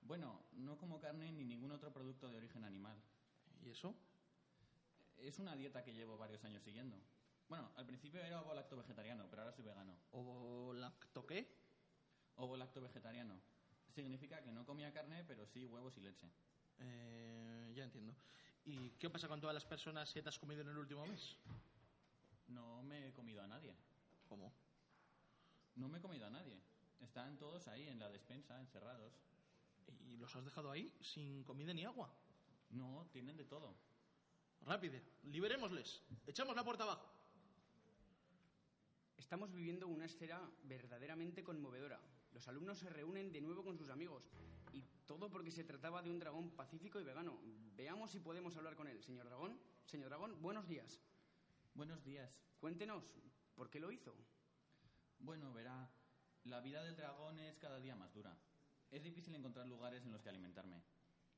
Bueno, 0.02 0.42
no 0.52 0.76
como 0.78 1.00
carne 1.00 1.32
ni 1.32 1.44
ningún 1.44 1.72
otro 1.72 1.92
producto 1.92 2.28
de 2.30 2.38
origen 2.38 2.64
animal. 2.64 2.96
¿Y 3.62 3.70
eso? 3.70 3.94
Es 5.18 5.38
una 5.38 5.54
dieta 5.54 5.84
que 5.84 5.92
llevo 5.92 6.16
varios 6.16 6.42
años 6.44 6.62
siguiendo. 6.62 6.96
Bueno, 7.48 7.70
al 7.76 7.84
principio 7.84 8.20
era 8.22 8.40
ovo-lacto 8.40 8.76
vegetariano, 8.76 9.26
pero 9.28 9.42
ahora 9.42 9.52
soy 9.52 9.64
vegano. 9.64 9.96
¿O 10.12 10.72
lacto 10.72 11.26
qué? 11.26 11.52
Ovo-lacto 12.36 12.80
vegetariano. 12.80 13.40
Significa 13.88 14.40
que 14.42 14.52
no 14.52 14.64
comía 14.64 14.92
carne, 14.92 15.24
pero 15.24 15.46
sí 15.46 15.66
huevos 15.66 15.96
y 15.96 16.00
leche. 16.00 16.30
Eh, 16.78 17.72
ya 17.74 17.84
entiendo. 17.84 18.14
¿Y 18.64 18.90
qué 18.90 19.10
pasa 19.10 19.28
con 19.28 19.40
todas 19.40 19.54
las 19.54 19.64
personas 19.64 20.12
que 20.12 20.22
te 20.22 20.28
has 20.28 20.38
comido 20.38 20.62
en 20.62 20.68
el 20.68 20.78
último 20.78 21.06
mes? 21.06 21.36
No 22.48 22.82
me 22.82 23.08
he 23.08 23.12
comido 23.12 23.42
a 23.42 23.46
nadie. 23.46 23.74
¿Cómo? 24.28 24.52
No 25.74 25.88
me 25.88 25.98
he 25.98 26.00
comido 26.00 26.26
a 26.26 26.30
nadie. 26.30 26.56
Están 27.00 27.36
todos 27.38 27.66
ahí 27.68 27.88
en 27.88 27.98
la 27.98 28.08
despensa, 28.10 28.60
encerrados. 28.60 29.12
¿Y 30.08 30.16
los 30.16 30.34
has 30.34 30.44
dejado 30.44 30.70
ahí 30.70 30.92
sin 31.00 31.44
comida 31.44 31.72
ni 31.72 31.84
agua? 31.84 32.12
No, 32.70 33.08
tienen 33.12 33.36
de 33.36 33.44
todo. 33.44 33.74
Rápido, 34.62 35.00
liberémosles. 35.24 36.02
Echamos 36.26 36.54
la 36.54 36.64
puerta 36.64 36.84
abajo. 36.84 37.10
Estamos 39.16 39.50
viviendo 39.52 39.86
una 39.86 40.06
escena 40.06 40.40
verdaderamente 40.64 41.42
conmovedora. 41.42 42.00
Los 42.32 42.46
alumnos 42.48 42.78
se 42.78 42.90
reúnen 42.90 43.32
de 43.32 43.40
nuevo 43.40 43.64
con 43.64 43.76
sus 43.76 43.90
amigos. 43.90 44.28
Y 44.72 44.82
todo 45.06 45.30
porque 45.30 45.50
se 45.50 45.64
trataba 45.64 46.02
de 46.02 46.10
un 46.10 46.18
dragón 46.18 46.50
pacífico 46.50 47.00
y 47.00 47.04
vegano. 47.04 47.38
Veamos 47.76 48.10
si 48.10 48.20
podemos 48.20 48.56
hablar 48.56 48.76
con 48.76 48.86
él. 48.86 49.02
Señor 49.02 49.26
dragón, 49.26 49.58
señor 49.84 50.08
dragón, 50.08 50.40
buenos 50.40 50.68
días. 50.68 51.00
Buenos 51.74 52.02
días. 52.04 52.30
Cuéntenos, 52.60 53.04
¿por 53.54 53.70
qué 53.70 53.80
lo 53.80 53.90
hizo? 53.90 54.14
Bueno, 55.18 55.52
verá, 55.52 55.90
la 56.44 56.60
vida 56.60 56.82
del 56.82 56.96
dragón 56.96 57.38
es 57.38 57.58
cada 57.58 57.78
día 57.78 57.96
más 57.96 58.12
dura. 58.12 58.36
Es 58.90 59.04
difícil 59.04 59.32
encontrar 59.36 59.68
lugares 59.68 60.04
en 60.04 60.10
los 60.10 60.20
que 60.20 60.30
alimentarme. 60.30 60.82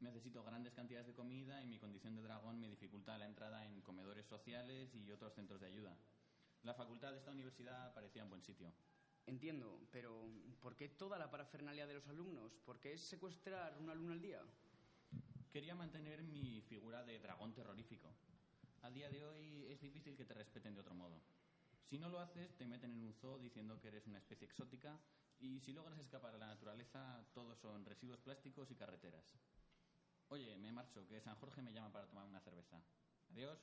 Necesito 0.00 0.42
grandes 0.42 0.72
cantidades 0.72 1.06
de 1.06 1.14
comida 1.14 1.62
y 1.62 1.66
mi 1.66 1.78
condición 1.78 2.16
de 2.16 2.22
dragón 2.22 2.58
me 2.58 2.68
dificulta 2.68 3.18
la 3.18 3.26
entrada 3.26 3.66
en 3.66 3.82
comedores 3.82 4.26
sociales 4.26 4.94
y 4.94 5.10
otros 5.10 5.34
centros 5.34 5.60
de 5.60 5.66
ayuda. 5.66 5.94
La 6.62 6.72
facultad 6.72 7.12
de 7.12 7.18
esta 7.18 7.30
universidad 7.30 7.92
parecía 7.92 8.24
un 8.24 8.30
buen 8.30 8.42
sitio. 8.42 8.72
Entiendo, 9.26 9.86
pero 9.90 10.30
¿por 10.60 10.76
qué 10.76 10.88
toda 10.88 11.18
la 11.18 11.30
parafernalia 11.30 11.86
de 11.86 11.94
los 11.94 12.08
alumnos? 12.08 12.56
¿Por 12.64 12.80
qué 12.80 12.94
es 12.94 13.02
secuestrar 13.02 13.76
un 13.78 13.90
alumno 13.90 14.14
al 14.14 14.22
día? 14.22 14.40
Quería 15.52 15.74
mantener 15.74 16.22
mi 16.22 16.62
figura 16.62 17.04
de 17.04 17.18
dragón 17.18 17.52
terrorífico. 17.52 18.14
A 18.80 18.90
día 18.90 19.10
de 19.10 19.26
hoy 19.26 19.66
es 19.68 19.78
difícil 19.78 20.16
que 20.16 20.24
te 20.24 20.32
respeten 20.32 20.74
de 20.74 20.80
otro 20.80 20.94
modo. 20.94 21.20
Si 21.84 21.98
no 21.98 22.08
lo 22.08 22.18
haces, 22.18 22.56
te 22.56 22.64
meten 22.64 22.92
en 22.92 23.04
un 23.04 23.12
zoo 23.12 23.38
diciendo 23.38 23.78
que 23.78 23.88
eres 23.88 24.06
una 24.06 24.18
especie 24.18 24.46
exótica 24.46 24.98
y 25.42 25.58
si 25.60 25.72
logras 25.72 25.98
escapar 25.98 26.34
a 26.34 26.38
la 26.38 26.46
naturaleza, 26.46 27.26
todos 27.34 27.58
son 27.58 27.84
residuos 27.84 28.20
plásticos 28.20 28.70
y 28.70 28.76
carreteras. 28.76 29.24
Oye, 30.28 30.56
me 30.56 30.70
marcho, 30.70 31.06
que 31.08 31.20
San 31.20 31.34
Jorge 31.34 31.60
me 31.60 31.72
llama 31.72 31.90
para 31.90 32.06
tomar 32.06 32.24
una 32.26 32.40
cerveza. 32.40 32.80
Adiós. 33.32 33.58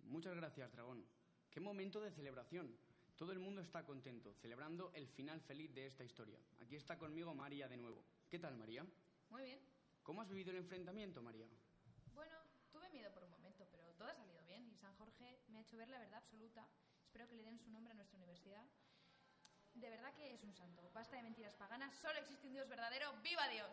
Muchas 0.00 0.36
gracias, 0.36 0.70
dragón. 0.70 1.06
Qué 1.50 1.60
momento 1.60 2.00
de 2.00 2.10
celebración. 2.10 2.76
Todo 3.16 3.32
el 3.32 3.38
mundo 3.38 3.62
está 3.62 3.86
contento, 3.86 4.34
celebrando 4.34 4.92
el 4.92 5.08
final 5.08 5.40
feliz 5.40 5.74
de 5.74 5.86
esta 5.86 6.04
historia. 6.04 6.38
Aquí 6.60 6.76
está 6.76 6.98
conmigo 6.98 7.34
María 7.34 7.68
de 7.68 7.78
nuevo. 7.78 8.04
¿Qué 8.28 8.38
tal, 8.38 8.56
María? 8.56 8.84
Muy 9.30 9.44
bien. 9.44 9.60
¿Cómo 10.02 10.20
has 10.20 10.28
vivido 10.28 10.50
el 10.50 10.58
enfrentamiento, 10.58 11.22
María? 11.22 11.48
Bueno, 12.12 12.36
tuve 12.70 12.90
miedo 12.90 13.10
por 13.14 13.24
un 13.24 13.30
momento, 13.30 13.66
pero 13.70 13.84
todo 13.94 14.08
ha 14.08 14.14
salido 14.14 14.42
bien 14.44 14.68
y 14.68 14.76
San 14.76 14.94
Jorge 14.96 15.40
me 15.48 15.58
ha 15.58 15.62
hecho 15.62 15.78
ver 15.78 15.88
la 15.88 16.00
verdad 16.00 16.18
absoluta. 16.18 16.68
Espero 17.02 17.26
que 17.28 17.36
le 17.36 17.44
den 17.44 17.58
su 17.58 17.70
nombre 17.70 17.92
a 17.92 17.96
nuestra 17.96 18.18
universidad. 18.18 18.66
De 19.74 19.90
verdad 19.90 20.14
que 20.14 20.32
es 20.32 20.42
un 20.42 20.52
santo. 20.54 20.88
Basta 20.94 21.16
de 21.16 21.22
mentiras 21.22 21.54
paganas. 21.54 21.94
Solo 21.94 22.18
existe 22.18 22.46
un 22.46 22.52
Dios 22.54 22.68
verdadero. 22.68 23.12
¡Viva 23.22 23.48
Dios! 23.48 23.68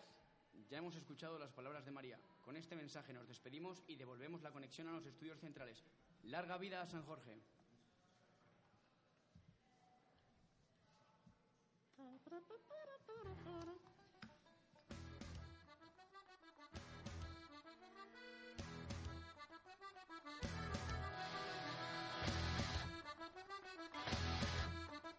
Ya 0.69 0.77
hemos 0.77 0.95
escuchado 0.95 1.37
las 1.37 1.51
palabras 1.51 1.85
de 1.85 1.91
María. 1.91 2.19
Con 2.43 2.55
este 2.57 2.75
mensaje 2.75 3.13
nos 3.13 3.27
despedimos 3.27 3.83
y 3.87 3.95
devolvemos 3.95 4.41
la 4.41 4.51
conexión 4.51 4.87
a 4.87 4.93
los 4.93 5.05
estudios 5.05 5.39
centrales. 5.39 5.83
Larga 6.23 6.57
vida 6.57 6.81
a 6.81 6.87
San 6.87 7.03
Jorge. 7.03 7.41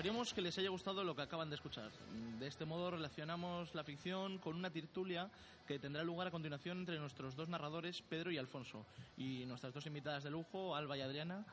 Esperemos 0.00 0.32
que 0.32 0.40
les 0.40 0.56
haya 0.56 0.70
gustado 0.70 1.04
lo 1.04 1.14
que 1.14 1.20
acaban 1.20 1.50
de 1.50 1.56
escuchar. 1.56 1.90
De 2.38 2.46
este 2.46 2.64
modo 2.64 2.90
relacionamos 2.90 3.74
la 3.74 3.84
ficción 3.84 4.38
con 4.38 4.56
una 4.56 4.70
tertulia 4.70 5.30
que 5.68 5.78
tendrá 5.78 6.02
lugar 6.02 6.28
a 6.28 6.30
continuación 6.30 6.78
entre 6.78 6.98
nuestros 6.98 7.36
dos 7.36 7.50
narradores, 7.50 8.00
Pedro 8.00 8.30
y 8.30 8.38
Alfonso, 8.38 8.86
y 9.18 9.44
nuestras 9.44 9.74
dos 9.74 9.84
invitadas 9.84 10.24
de 10.24 10.30
lujo, 10.30 10.74
Alba 10.74 10.96
y 10.96 11.02
Adriana. 11.02 11.44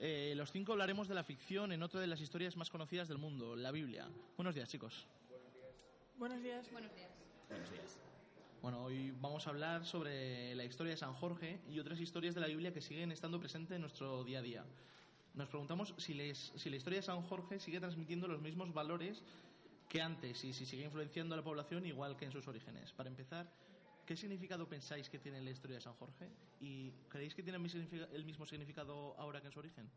Eh, 0.00 0.34
los 0.36 0.50
cinco 0.50 0.72
hablaremos 0.72 1.06
de 1.06 1.14
la 1.14 1.22
ficción 1.22 1.70
en 1.70 1.84
otra 1.84 2.00
de 2.00 2.08
las 2.08 2.20
historias 2.20 2.56
más 2.56 2.68
conocidas 2.68 3.06
del 3.06 3.18
mundo, 3.18 3.54
la 3.54 3.70
Biblia. 3.70 4.08
Buenos 4.36 4.56
días, 4.56 4.68
chicos. 4.68 5.06
Buenos 6.18 6.42
días. 6.42 6.68
Buenos 6.72 6.92
días. 6.96 7.10
Buenos 7.48 7.70
días. 7.70 8.00
Bueno, 8.60 8.82
hoy 8.82 9.14
vamos 9.20 9.46
a 9.46 9.50
hablar 9.50 9.84
sobre 9.84 10.52
la 10.56 10.64
historia 10.64 10.90
de 10.90 10.96
San 10.96 11.14
Jorge 11.14 11.60
y 11.70 11.78
otras 11.78 12.00
historias 12.00 12.34
de 12.34 12.40
la 12.40 12.48
Biblia 12.48 12.72
que 12.72 12.80
siguen 12.80 13.12
estando 13.12 13.38
presentes 13.38 13.76
en 13.76 13.82
nuestro 13.82 14.24
día 14.24 14.40
a 14.40 14.42
día. 14.42 14.64
Nos 15.34 15.48
preguntamos 15.48 15.92
si, 15.98 16.14
la 16.14 16.76
historia 16.76 17.00
de 17.00 17.02
San 17.02 17.20
Jorge 17.22 17.58
sigue 17.58 17.80
transmitiendo 17.80 18.28
los 18.28 18.40
mismos 18.40 18.72
valores 18.72 19.20
que 19.88 20.00
antes 20.00 20.44
y 20.44 20.52
si 20.52 20.64
sigue 20.64 20.84
influenciando 20.84 21.34
a 21.34 21.38
la 21.38 21.42
población 21.42 21.84
igual 21.86 22.16
que 22.16 22.24
en 22.24 22.30
sus 22.30 22.46
orígenes. 22.46 22.92
Para 22.92 23.08
empezar, 23.08 23.50
¿qué 24.06 24.16
significado 24.16 24.68
pensáis 24.68 25.10
que 25.10 25.18
tiene 25.18 25.42
la 25.42 25.50
historia 25.50 25.76
de 25.76 25.80
San 25.80 25.94
Jorge? 25.94 26.30
¿Y 26.60 26.92
creéis 27.08 27.34
que 27.34 27.42
tiene 27.42 27.56
el 27.56 28.24
mismo 28.24 28.46
significado 28.46 29.16
ahora 29.18 29.40
que 29.40 29.48
en 29.48 29.52
su 29.52 29.58
origen? 29.58 29.90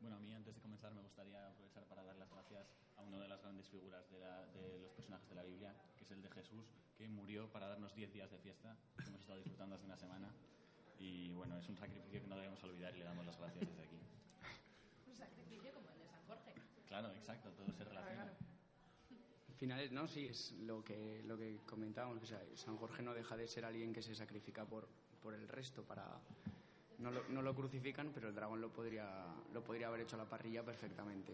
Bueno, 0.00 0.16
a 0.16 0.20
mí 0.20 0.32
antes 0.32 0.54
de 0.54 0.62
comenzar 0.62 0.94
me 0.94 1.02
gustaría 1.02 1.46
aprovechar 1.46 1.84
para 1.84 2.02
dar 2.04 2.16
las 2.16 2.30
gracias 2.30 2.66
a 2.96 3.02
una 3.02 3.18
de 3.18 3.28
las 3.28 3.40
grandes 3.42 3.68
figuras 3.68 4.10
de, 4.10 4.18
de 4.18 4.78
los 4.78 4.92
personajes 4.92 5.28
de 5.28 5.34
la 5.34 5.42
Biblia, 5.42 5.74
que 5.98 6.04
es 6.04 6.10
el 6.10 6.22
de 6.22 6.30
Jesús, 6.30 6.64
que 6.96 7.06
murió 7.08 7.52
para 7.52 7.68
darnos 7.68 7.94
10 7.94 8.14
días 8.14 8.30
de 8.30 8.38
fiesta, 8.38 8.74
que 8.96 9.04
hemos 9.08 9.20
estado 9.20 9.38
disfrutando 9.38 9.76
hace 9.76 9.84
una 9.84 9.96
semana. 9.98 10.30
Y 10.98 11.32
bueno, 11.32 11.58
es 11.58 11.68
un 11.68 11.76
sacrificio 11.76 12.20
que 12.20 12.26
no 12.26 12.36
debemos 12.36 12.62
olvidar 12.64 12.94
y 12.94 12.98
le 12.98 13.04
damos 13.04 13.26
las 13.26 13.38
gracias 13.38 13.68
desde 13.68 13.82
aquí. 13.82 13.96
Un 15.06 15.16
sacrificio 15.16 15.72
como 15.72 15.88
el 15.90 15.98
de 15.98 16.06
San 16.06 16.22
Jorge. 16.26 16.52
Claro, 16.86 17.10
exacto, 17.12 17.50
todo 17.50 17.72
se 17.72 17.84
relaciona. 17.84 18.32
Finales, 19.56 19.92
¿no? 19.92 20.08
Sí, 20.08 20.26
es 20.26 20.52
lo 20.52 20.82
que, 20.84 21.22
lo 21.26 21.36
que 21.36 21.58
comentábamos. 21.66 22.22
O 22.22 22.26
sea, 22.26 22.42
San 22.54 22.76
Jorge 22.76 23.02
no 23.02 23.14
deja 23.14 23.36
de 23.36 23.46
ser 23.46 23.64
alguien 23.64 23.92
que 23.92 24.02
se 24.02 24.14
sacrifica 24.14 24.64
por, 24.64 24.88
por 25.22 25.34
el 25.34 25.48
resto 25.48 25.82
para... 25.84 26.20
No 26.98 27.10
lo, 27.10 27.24
no 27.28 27.42
lo 27.42 27.54
crucifican, 27.54 28.12
pero 28.14 28.28
el 28.28 28.34
dragón 28.34 28.60
lo 28.60 28.72
podría, 28.72 29.26
lo 29.52 29.64
podría 29.64 29.88
haber 29.88 30.02
hecho 30.02 30.16
a 30.16 30.20
la 30.20 30.28
parrilla 30.28 30.62
perfectamente. 30.62 31.32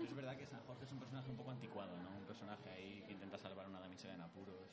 Es 0.00 0.14
verdad 0.14 0.36
que 0.36 0.46
San 0.46 0.60
Jorge 0.66 0.84
es 0.84 0.92
un 0.92 0.98
personaje 0.98 1.30
un 1.30 1.36
poco 1.36 1.50
anticuado, 1.50 1.96
¿no? 2.02 2.10
Un 2.18 2.24
personaje 2.24 2.68
ahí 2.70 3.02
que 3.06 3.12
intenta 3.12 3.38
salvar 3.38 3.66
a 3.66 3.68
una 3.68 3.80
damisela 3.80 4.14
en 4.14 4.20
apuros, 4.20 4.68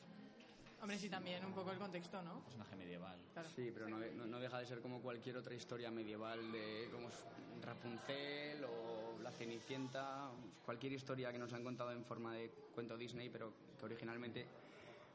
Hombre, 0.82 0.98
sí, 0.98 1.10
también 1.10 1.46
un 1.46 1.54
poco 1.54 1.72
el 1.72 1.78
contexto, 1.78 2.22
¿no? 2.24 2.38
un 2.38 2.42
personaje 2.44 2.76
medieval. 2.76 3.18
Claro. 3.34 3.50
Sí, 3.56 3.70
pero 3.74 3.88
no, 3.88 4.00
no- 4.00 4.26
no 4.26 4.40
deja 4.40 4.58
de 4.60 4.66
ser 4.66 4.82
como 4.82 5.00
cualquier 5.02 5.38
otra 5.38 5.54
historia 5.54 5.92
medieval 5.92 6.52
de 6.52 6.90
como 6.92 7.08
Rapunzel 7.62 8.64
o 8.66 9.20
La 9.22 9.32
Cenicienta, 9.32 10.32
cualquier 10.66 10.94
historia 10.94 11.32
que 11.32 11.38
nos 11.38 11.54
han 11.54 11.64
contado 11.64 11.92
en 11.92 12.04
forma 12.04 12.34
de 12.34 12.50
cuento 12.74 12.98
Disney, 12.98 13.30
pero 13.30 13.54
que 13.80 13.86
originalmente 13.86 14.48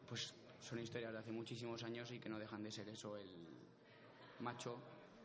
pues 0.08 0.32
son 0.60 0.78
historias 0.78 1.12
de 1.12 1.18
hace 1.18 1.32
muchísimos 1.32 1.82
años 1.82 2.10
y 2.12 2.20
que 2.20 2.28
no 2.28 2.38
dejan 2.38 2.62
de 2.62 2.70
ser 2.70 2.88
eso, 2.88 3.16
el 3.16 3.28
macho 4.40 4.78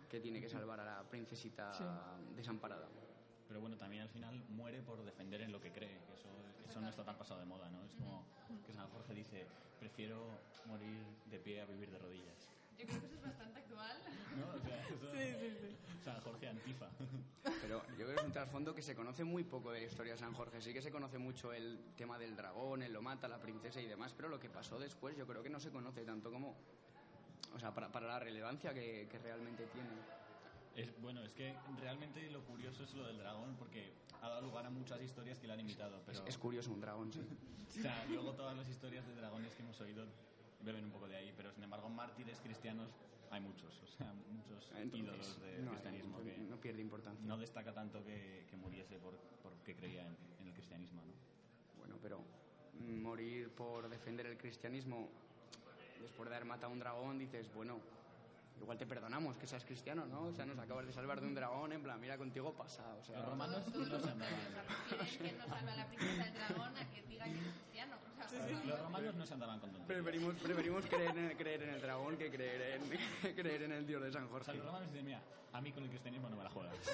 que 0.10 0.20
tiene 0.20 0.42
que 0.42 0.50
salvar 0.50 0.80
a 0.80 0.86
la 0.86 1.04
princesita 1.10 1.72
Sí. 1.74 1.84
desamparada. 2.36 2.88
Pero 3.48 3.60
bueno, 3.62 3.78
también 3.78 4.04
al 4.04 4.10
final 4.10 4.44
muere 4.50 4.82
por 4.82 5.04
defender 5.04 5.42
en 5.42 5.52
lo 5.52 5.60
que 5.62 5.72
cree, 5.72 5.81
no 6.82 6.90
está 6.90 7.04
tan 7.04 7.18
pasado 7.18 7.40
de 7.40 7.46
moda, 7.46 7.70
¿no? 7.70 7.84
Es 7.84 7.94
como 7.96 8.26
que 8.66 8.74
San 8.74 8.88
Jorge 8.90 9.14
dice, 9.14 9.46
prefiero 9.80 10.26
morir 10.66 11.04
de 11.26 11.40
pie 11.40 11.62
a 11.62 11.66
vivir 11.66 11.90
de 11.92 12.00
rodillas. 12.00 12.48
Yo 12.78 12.86
creo 12.88 13.00
que 13.00 13.06
eso 13.06 13.16
es 13.16 13.22
bastante 13.22 13.60
actual. 13.60 13.98
¿No? 14.38 14.48
O 14.58 14.60
sea, 14.60 14.88
eso- 14.88 15.12
Sí, 15.12 15.34
sí, 15.40 15.58
sí. 15.62 15.78
San 16.04 16.20
Jorge 16.22 16.50
antifa. 16.50 16.88
Pero 17.62 17.82
yo 17.90 17.96
creo 17.96 18.08
que 18.08 18.16
es 18.16 18.24
un 18.24 18.32
trasfondo 18.32 18.74
que 18.74 18.82
se 18.82 18.96
conoce 18.96 19.24
muy 19.24 19.44
poco 19.44 19.72
de 19.72 19.82
la 19.82 19.86
historia 19.86 20.14
de 20.14 20.18
San 20.20 20.34
Jorge. 20.34 20.62
Sí 20.62 20.74
que 20.74 20.82
se 20.82 20.92
conoce 20.92 21.18
mucho 21.20 21.54
el 21.54 21.80
tema 21.96 22.18
del 22.18 22.36
dragón, 22.36 22.82
él 22.82 22.92
lo 22.92 23.02
mata, 23.04 23.28
la 23.28 23.40
princesa 23.40 23.80
y 23.80 23.86
demás, 23.86 24.14
pero 24.16 24.28
lo 24.30 24.40
que 24.40 24.50
pasó 24.50 24.80
después 24.80 25.16
yo 25.16 25.28
creo 25.28 25.44
que 25.44 25.50
no 25.50 25.60
se 25.60 25.70
conoce 25.70 26.04
tanto 26.04 26.32
como... 26.32 26.56
O 27.54 27.60
sea, 27.60 27.74
para, 27.74 27.92
para 27.92 28.08
la 28.08 28.20
relevancia 28.20 28.74
que, 28.74 29.08
que 29.12 29.20
realmente 29.20 29.66
tiene. 29.68 29.90
Es, 30.76 31.02
bueno, 31.02 31.22
es 31.24 31.34
que 31.34 31.54
realmente 31.80 32.30
lo 32.32 32.44
curioso 32.46 32.84
es 32.84 32.94
lo 32.94 33.06
del 33.06 33.18
dragón, 33.18 33.56
porque 33.58 33.92
ha 34.22 34.30
dado 34.30 34.42
lugar 34.42 34.66
a 34.66 34.70
muchas 34.70 35.02
historias 35.02 35.40
que 35.40 35.48
le 35.48 35.54
han 35.54 35.60
imitado, 35.60 36.02
pero... 36.06 36.20
Es, 36.20 36.24
es 36.28 36.38
curioso 36.38 36.72
un 36.72 36.82
dragón, 36.82 37.12
sí. 37.12 37.22
O 37.72 37.74
sea, 37.74 38.06
luego 38.10 38.34
todas 38.34 38.56
las 38.58 38.68
historias 38.68 39.08
de 39.08 39.16
dragones 39.16 39.56
que 39.56 39.64
hemos 39.64 39.80
oído 39.80 40.06
beben 40.60 40.84
un 40.84 40.92
poco 40.92 41.08
de 41.08 41.16
ahí, 41.16 41.34
pero 41.38 41.54
sin 41.54 41.64
embargo 41.64 41.88
mártires 41.88 42.42
cristianos 42.42 42.90
hay 43.30 43.40
muchos, 43.40 43.82
o 43.82 43.88
sea, 43.88 44.14
muchos 44.30 44.70
Entonces, 44.76 45.00
ídolos 45.00 45.42
del 45.42 45.64
no, 45.64 45.72
cristianismo 45.72 46.22
que 46.22 46.38
no 46.38 46.58
pierde 46.58 46.82
importancia. 46.82 47.26
no 47.26 47.38
destaca 47.38 47.74
tanto 47.74 48.04
que, 48.04 48.46
que 48.50 48.58
muriese 48.58 48.98
por, 48.98 49.18
porque 49.42 49.74
creía 49.74 50.06
en, 50.06 50.18
en 50.42 50.48
el 50.48 50.54
cristianismo, 50.54 51.02
¿no? 51.02 51.14
Bueno, 51.78 51.96
pero 52.02 52.22
morir 53.02 53.50
por 53.52 53.88
defender 53.90 54.26
el 54.26 54.38
cristianismo 54.38 55.10
después 56.02 56.30
de 56.30 56.36
haber 56.36 56.48
matado 56.48 56.72
a 56.72 56.74
un 56.74 56.80
dragón, 56.80 57.18
dices, 57.18 57.54
bueno, 57.54 57.80
igual 58.62 58.78
te 58.78 58.86
perdonamos 58.86 59.36
que 59.38 59.48
seas 59.48 59.66
cristiano, 59.66 60.06
¿no? 60.06 60.24
O 60.28 60.34
sea, 60.34 60.46
nos 60.46 60.58
acabas 60.60 60.86
de 60.86 60.94
salvar 60.94 61.20
de 61.20 61.28
un 61.28 61.34
dragón, 61.36 61.72
en 61.74 61.82
plan, 61.84 62.00
mira, 62.00 62.18
contigo 62.18 62.54
pasa. 62.54 62.84
O 63.00 63.04
sea, 63.04 63.18
Los 63.20 63.26
romanos 63.30 63.66
Todos, 63.66 63.76
no 63.90 63.98
todos 63.98 64.02
se 64.02 64.08
los 64.08 64.12
andaban. 64.14 64.36
prefieren 64.90 65.32
que 65.32 65.38
no 65.38 65.48
salva 65.48 65.72
a 65.72 65.76
la 65.76 65.88
princesa 65.88 66.24
del 66.24 66.34
dragón 66.34 66.78
a 66.78 66.90
que 66.92 67.02
diga 67.04 67.26
que 67.26 67.32
es 67.32 67.38
cristiano. 67.54 67.98
O 68.26 68.30
sea, 68.30 68.48
Los 68.66 68.80
romanos 68.82 69.16
no 69.16 69.26
se 69.26 69.34
andaban 69.34 69.60
con 69.60 69.72
tonterías. 69.72 69.88
preferimos, 70.04 70.36
preferimos 70.36 70.86
creer, 70.86 71.18
en, 71.18 71.38
creer 71.38 71.64
en 71.64 71.70
el 71.70 71.82
dragón 71.82 72.18
que 72.18 72.30
creer 72.32 72.80
en, 72.82 73.34
creer 73.36 73.64
en 73.64 73.72
el 73.72 73.88
dios 73.88 74.02
de 74.04 74.12
San 74.12 74.24
O 74.24 74.28
sea, 74.30 74.34
Jorge. 74.38 74.54
los 74.58 74.66
romanos 74.66 74.88
dicen, 74.90 75.06
mira, 75.06 75.22
a 75.54 75.62
mí 75.62 75.72
con 75.74 75.84
el 75.84 75.90
cristianismo 75.90 76.30
no 76.30 76.38
me 76.38 76.44
la 76.44 76.50
juegas. 76.50 76.76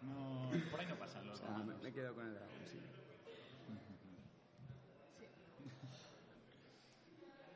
No, 0.00 0.50
por 0.70 0.78
ahí 0.80 0.86
no 0.86 0.94
pasan 0.94 1.26
los 1.26 1.34
O 1.34 1.42
sea, 1.42 1.48
me, 1.50 1.58
romanos. 1.58 1.82
me 1.82 1.92
quedo 1.92 2.14
con 2.14 2.24
el 2.26 2.34
dragón, 2.34 2.50
sí. 2.70 2.78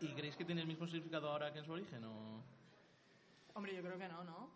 ¿Y 0.02 0.14
creéis 0.14 0.36
que 0.36 0.44
tiene 0.44 0.62
el 0.62 0.66
mismo 0.66 0.86
significado 0.86 1.30
ahora 1.30 1.52
que 1.52 1.60
en 1.60 1.64
su 1.64 1.72
origen? 1.72 2.02
O... 2.04 2.42
Hombre, 3.54 3.74
yo 3.74 3.82
creo 3.82 3.98
que 3.98 4.08
no, 4.08 4.24
¿no? 4.24 4.50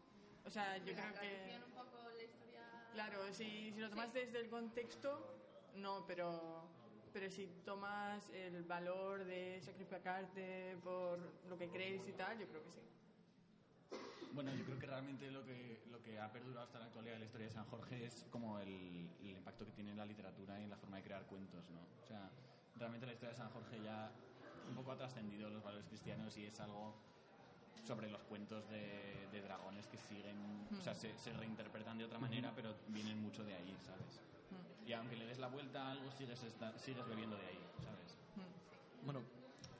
O 0.45 0.51
sea, 0.51 0.77
yo 0.79 0.93
la 0.93 1.13
creo 1.13 1.21
que... 1.21 1.61
un 1.65 1.73
poco 1.73 1.99
la 2.17 2.25
historia... 2.25 2.63
Claro, 2.93 3.33
si, 3.33 3.73
si 3.73 3.81
lo 3.81 3.89
tomas 3.89 4.13
desde 4.13 4.41
el 4.41 4.49
contexto, 4.49 5.39
no, 5.77 6.05
pero, 6.07 6.65
pero 7.13 7.31
si 7.31 7.47
tomas 7.65 8.29
el 8.31 8.65
valor 8.65 9.25
de 9.25 9.61
sacrificarte 9.63 10.77
por 10.83 11.19
lo 11.49 11.57
que 11.57 11.69
crees 11.69 12.09
y 12.09 12.13
tal, 12.13 12.39
yo 12.39 12.49
creo 12.49 12.63
que 12.65 12.71
sí. 12.73 12.81
Bueno, 14.33 14.53
yo 14.53 14.65
creo 14.65 14.79
que 14.79 14.87
realmente 14.87 15.31
lo 15.31 15.45
que, 15.45 15.85
lo 15.91 16.03
que 16.03 16.19
ha 16.19 16.31
perdurado 16.33 16.67
hasta 16.67 16.81
la 16.81 16.87
actualidad 16.87 17.15
de 17.15 17.21
la 17.21 17.25
historia 17.27 17.47
de 17.47 17.53
San 17.53 17.67
Jorge 17.67 18.05
es 18.05 18.27
como 18.31 18.59
el, 18.59 19.09
el 19.21 19.31
impacto 19.31 19.65
que 19.65 19.73
tiene 19.73 19.93
en 19.93 19.97
la 19.97 20.07
literatura 20.07 20.59
y 20.59 20.65
en 20.65 20.71
la 20.71 20.77
forma 20.77 20.97
de 20.97 21.05
crear 21.05 21.25
cuentos, 21.27 21.71
¿no? 21.71 21.81
O 22.03 22.07
sea, 22.07 22.31
realmente 22.77 23.07
la 23.07 23.13
historia 23.13 23.31
de 23.31 23.37
San 23.37 23.51
Jorge 23.51 23.81
ya 23.83 24.11
un 24.69 24.75
poco 24.75 24.93
ha 24.93 24.97
trascendido 24.97 25.49
los 25.51 25.63
valores 25.63 25.87
cristianos 25.87 26.37
y 26.37 26.47
es 26.47 26.59
algo 26.61 26.95
sobre 27.87 28.11
los 28.11 28.21
cuentos 28.23 28.69
de, 28.69 29.29
de 29.31 29.41
dragones 29.43 29.87
que 29.87 29.97
siguen, 29.97 30.37
o 30.77 30.83
sea, 30.83 30.95
se, 30.95 31.17
se 31.19 31.33
reinterpretan 31.33 31.97
de 31.99 32.05
otra 32.05 32.19
manera, 32.19 32.53
pero 32.57 32.75
vienen 32.89 33.23
mucho 33.23 33.45
de 33.45 33.55
ahí, 33.55 33.77
¿sabes? 33.85 34.21
Y 34.87 34.93
aunque 34.93 35.17
le 35.17 35.27
des 35.27 35.39
la 35.39 35.49
vuelta 35.49 35.87
a 35.87 35.93
algo, 35.93 36.11
sigues, 36.13 36.43
esta- 36.43 36.77
sigues 36.79 37.07
bebiendo 37.09 37.37
de 37.37 37.47
ahí, 37.47 37.59
¿sabes? 37.85 38.17
Bueno, 39.05 39.21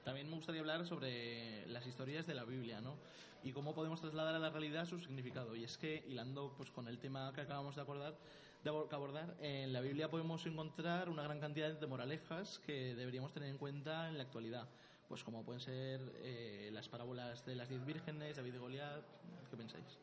también 0.05 0.29
me 0.29 0.35
gustaría 0.35 0.61
hablar 0.61 0.85
sobre 0.85 1.65
las 1.67 1.85
historias 1.85 2.25
de 2.27 2.33
la 2.35 2.45
Biblia, 2.45 2.79
¿no? 2.81 2.95
Y 3.43 3.51
cómo 3.51 3.73
podemos 3.73 3.99
trasladar 4.01 4.35
a 4.35 4.39
la 4.39 4.49
realidad 4.49 4.85
su 4.85 4.99
significado. 4.99 5.55
Y 5.55 5.63
es 5.63 5.77
que, 5.77 6.03
hilando 6.07 6.53
pues, 6.57 6.71
con 6.71 6.87
el 6.87 6.97
tema 6.99 7.31
que 7.33 7.41
acabamos 7.41 7.75
de 7.75 7.81
acordar, 7.81 8.15
de 8.63 8.69
abordar, 8.69 9.35
en 9.39 9.71
la 9.71 9.81
Biblia 9.81 10.09
podemos 10.09 10.45
encontrar 10.45 11.09
una 11.09 11.23
gran 11.23 11.39
cantidad 11.39 11.71
de 11.71 11.87
moralejas 11.87 12.59
que 12.59 12.95
deberíamos 12.95 13.31
tener 13.31 13.49
en 13.49 13.57
cuenta 13.57 14.09
en 14.09 14.17
la 14.17 14.23
actualidad. 14.23 14.67
Pues 15.07 15.23
como 15.23 15.43
pueden 15.43 15.61
ser 15.61 16.01
eh, 16.17 16.69
las 16.73 16.89
parábolas 16.89 17.45
de 17.45 17.55
las 17.55 17.69
diez 17.69 17.85
vírgenes, 17.85 18.35
David 18.35 18.55
y 18.55 18.57
Goliat, 18.57 19.05
¿qué 19.49 19.55
pensáis? 19.55 19.97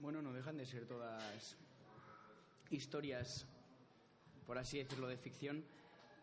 Bueno, 0.00 0.22
no 0.22 0.32
dejan 0.32 0.56
de 0.56 0.64
ser 0.64 0.86
todas 0.86 1.56
historias, 2.70 3.46
por 4.46 4.56
así 4.56 4.78
decirlo, 4.78 5.08
de 5.08 5.18
ficción 5.18 5.62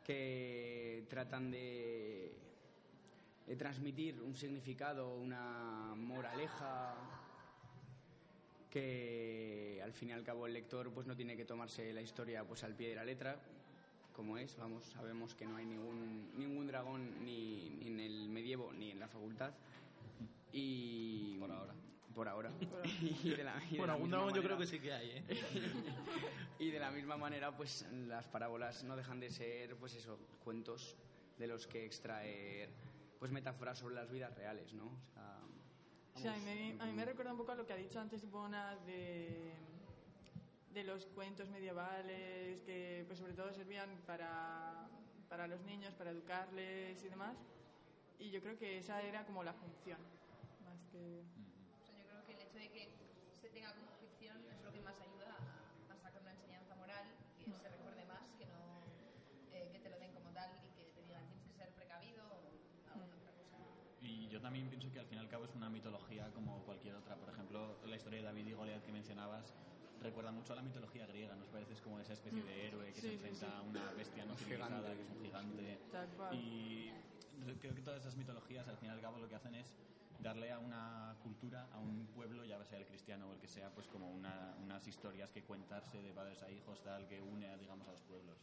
que 0.04 1.06
tratan 1.10 1.52
de, 1.52 2.34
de 3.46 3.56
transmitir 3.56 4.20
un 4.22 4.36
significado, 4.36 5.16
una 5.16 5.94
moraleja 5.96 7.19
que 8.70 9.82
al 9.84 9.94
fin 9.94 10.10
y 10.10 10.12
al 10.12 10.24
cabo 10.24 10.48
el 10.48 10.54
lector 10.54 10.92
pues 10.92 11.08
no 11.08 11.16
tiene 11.16 11.36
que 11.36 11.46
tomarse 11.46 11.92
la 11.94 12.02
historia 12.02 12.44
pues 12.44 12.64
al 12.64 12.76
pie 12.76 12.90
de 12.90 12.96
la 12.96 13.06
letra 13.06 13.40
como 14.14 14.38
es, 14.38 14.58
vamos, 14.58 14.84
sabemos 14.84 15.34
que 15.34 15.46
no 15.46 15.56
hay 15.56 15.66
ningún, 15.66 16.32
ningún 16.38 16.68
dragón 16.68 17.24
ni, 17.24 17.70
ni 17.80 17.88
en 17.88 18.00
el 18.02 18.28
medievo 18.30 18.74
ni 18.74 18.92
en 18.92 19.00
la 19.00 19.08
facultad 19.08 19.54
y 20.52 21.38
Por 21.38 21.52
ahora. 21.52 21.74
por 22.14 22.28
ahora 22.28 22.52
y 23.02 23.30
de 23.30 23.44
la, 23.44 23.64
y 23.70 23.72
de 23.72 23.78
Bueno, 23.78 23.88
la 23.88 23.94
algún 23.94 24.10
misma 24.10 24.18
dragón 24.18 24.34
yo 24.34 24.44
creo 24.44 24.58
que 24.58 24.68
sí 24.68 24.80
que 24.80 24.92
hay, 24.92 25.10
¿eh? 25.10 25.24
y 26.60 26.70
de 26.70 26.80
la 26.80 26.92
misma 26.92 27.16
manera, 27.16 27.56
pues 27.56 27.86
las 28.08 28.28
parábolas 28.28 28.84
no 28.84 28.98
dejan 28.98 29.20
de 29.22 29.30
ser, 29.30 29.76
pues 29.78 29.96
eso, 29.96 30.20
cuentos 30.44 30.98
de 31.38 31.48
los 31.48 31.66
que 31.68 31.86
extraer, 31.86 32.70
pues 33.20 33.32
metáforas 33.32 33.80
sobre 33.80 33.96
las 33.96 34.12
vidas 34.12 34.36
reales, 34.36 34.74
¿no? 34.74 34.88
O 34.88 35.14
sea, 35.14 35.40
O 36.20 36.22
sea, 36.22 36.34
a 36.34 36.36
mí, 36.36 36.44
me, 36.44 36.84
a 36.84 36.86
mí 36.86 36.92
me 36.92 37.06
recuerda 37.06 37.32
un 37.32 37.38
poco 37.38 37.54
a 37.54 37.56
lo 37.56 37.66
que 37.66 37.72
ha 37.72 37.78
dicho 37.78 37.98
antes 37.98 38.22
Ivona 38.26 38.76
de, 38.86 39.54
de 40.74 40.84
los 40.84 41.06
cuentos 41.06 41.48
medievales 41.48 42.60
que 42.64 43.06
pues 43.08 43.20
sobre 43.20 43.32
todo 43.32 43.54
servían 43.54 43.90
para, 44.06 44.90
para 45.30 45.48
los 45.48 45.62
niños, 45.62 45.94
para 45.94 46.12
educarles 46.12 47.02
y 47.06 47.08
demás. 47.08 47.38
Y 48.20 48.32
yo 48.32 48.42
creo 48.42 48.58
que 48.58 48.80
esa 48.80 49.02
era 49.02 49.24
como 49.24 49.46
la 49.46 49.54
función, 49.54 49.98
más 50.66 50.84
que... 50.92 51.24
O 51.80 51.86
sea, 51.88 51.96
yo 51.96 52.10
creo 52.10 52.26
que 52.26 52.34
el 52.34 52.40
hecho 52.42 52.58
de 52.60 52.70
que 52.70 52.90
se 53.40 53.48
tenga 53.52 53.74
como 53.76 53.92
ficción 54.02 54.36
es 54.52 54.62
lo 54.62 54.74
que 54.74 54.82
más 54.82 55.00
ayuda 55.00 55.38
a, 55.40 55.94
a 55.94 55.98
sacar 56.04 56.22
una 56.22 56.34
enseñanza 56.34 56.76
moral, 56.76 57.06
que 57.40 57.46
se 57.46 57.70
recuerde 57.70 58.04
más, 58.04 58.28
que 58.38 58.46
no 58.46 58.84
eh, 59.54 59.70
que 59.72 59.80
te 59.80 59.90
lo 59.90 59.98
den 59.98 60.12
como 60.12 60.32
tal 60.32 60.52
y 60.66 60.68
que 60.76 60.92
te 60.92 61.02
digan 61.02 61.24
tienes 61.30 61.48
que 61.48 61.54
ser 61.54 61.70
precavido 61.72 62.28
o 62.28 62.92
alguna 62.92 63.16
otra 63.16 63.32
cosa. 63.32 63.56
Y 64.02 64.28
yo 64.40 64.44
también 64.44 64.70
pienso 64.70 64.90
que 64.90 65.00
al 65.00 65.06
fin 65.06 65.18
y 65.18 65.22
al 65.22 65.28
cabo 65.28 65.44
es 65.44 65.54
una 65.54 65.70
mitología 65.70 66.32
como 66.34 66.64
cualquier 66.64 66.96
otra. 66.96 67.16
Por 67.18 67.28
ejemplo, 67.30 67.76
la 67.86 67.96
historia 67.98 68.20
de 68.20 68.26
David 68.26 68.48
y 68.48 68.54
Goliat 68.54 68.82
que 68.86 68.92
mencionabas 68.94 69.54
recuerda 70.02 70.32
mucho 70.32 70.54
a 70.54 70.56
la 70.56 70.62
mitología 70.62 71.06
griega. 71.08 71.36
Nos 71.36 71.50
parece 71.50 71.74
es 71.74 71.82
como 71.82 72.00
esa 72.00 72.14
especie 72.14 72.42
de 72.42 72.68
héroe 72.68 72.86
que 72.94 73.02
Sí, 73.02 73.02
se 73.02 73.08
sí, 73.10 73.14
enfrenta 73.16 73.48
sí. 73.48 73.52
a 73.54 73.62
una 73.64 73.92
bestia 73.92 74.24
no 74.24 74.38
civilizada, 74.38 74.96
que 74.96 75.02
es 75.04 75.10
un 75.10 75.22
gigante. 75.22 75.78
Y 76.32 76.90
creo 77.60 77.76
que 77.76 77.82
todas 77.82 78.00
esas 78.00 78.16
mitologías 78.16 78.66
al 78.70 78.78
fin 78.78 78.88
y 78.88 78.92
al 78.92 79.02
cabo 79.02 79.18
lo 79.20 79.28
que 79.28 79.36
hacen 79.36 79.56
es 79.56 79.76
darle 80.20 80.54
a 80.54 80.60
una 80.60 81.18
cultura, 81.22 81.68
a 81.74 81.80
un 81.80 82.08
pueblo, 82.16 82.46
ya 82.46 82.64
sea 82.64 82.78
el 82.80 82.86
cristiano 82.86 83.28
o 83.30 83.34
el 83.34 83.40
que 83.40 83.48
sea, 83.50 83.70
pues 83.72 83.88
como 83.88 84.10
una- 84.10 84.56
unas 84.64 84.88
historias 84.88 85.32
que 85.32 85.44
cuentarse 85.44 86.02
de 86.02 86.14
padres 86.14 86.42
a 86.44 86.50
hijos, 86.50 86.82
tal, 86.82 87.06
que 87.10 87.20
une, 87.22 87.50
a, 87.50 87.58
digamos, 87.58 87.86
a 87.90 87.92
los 87.92 88.02
pueblos. 88.04 88.38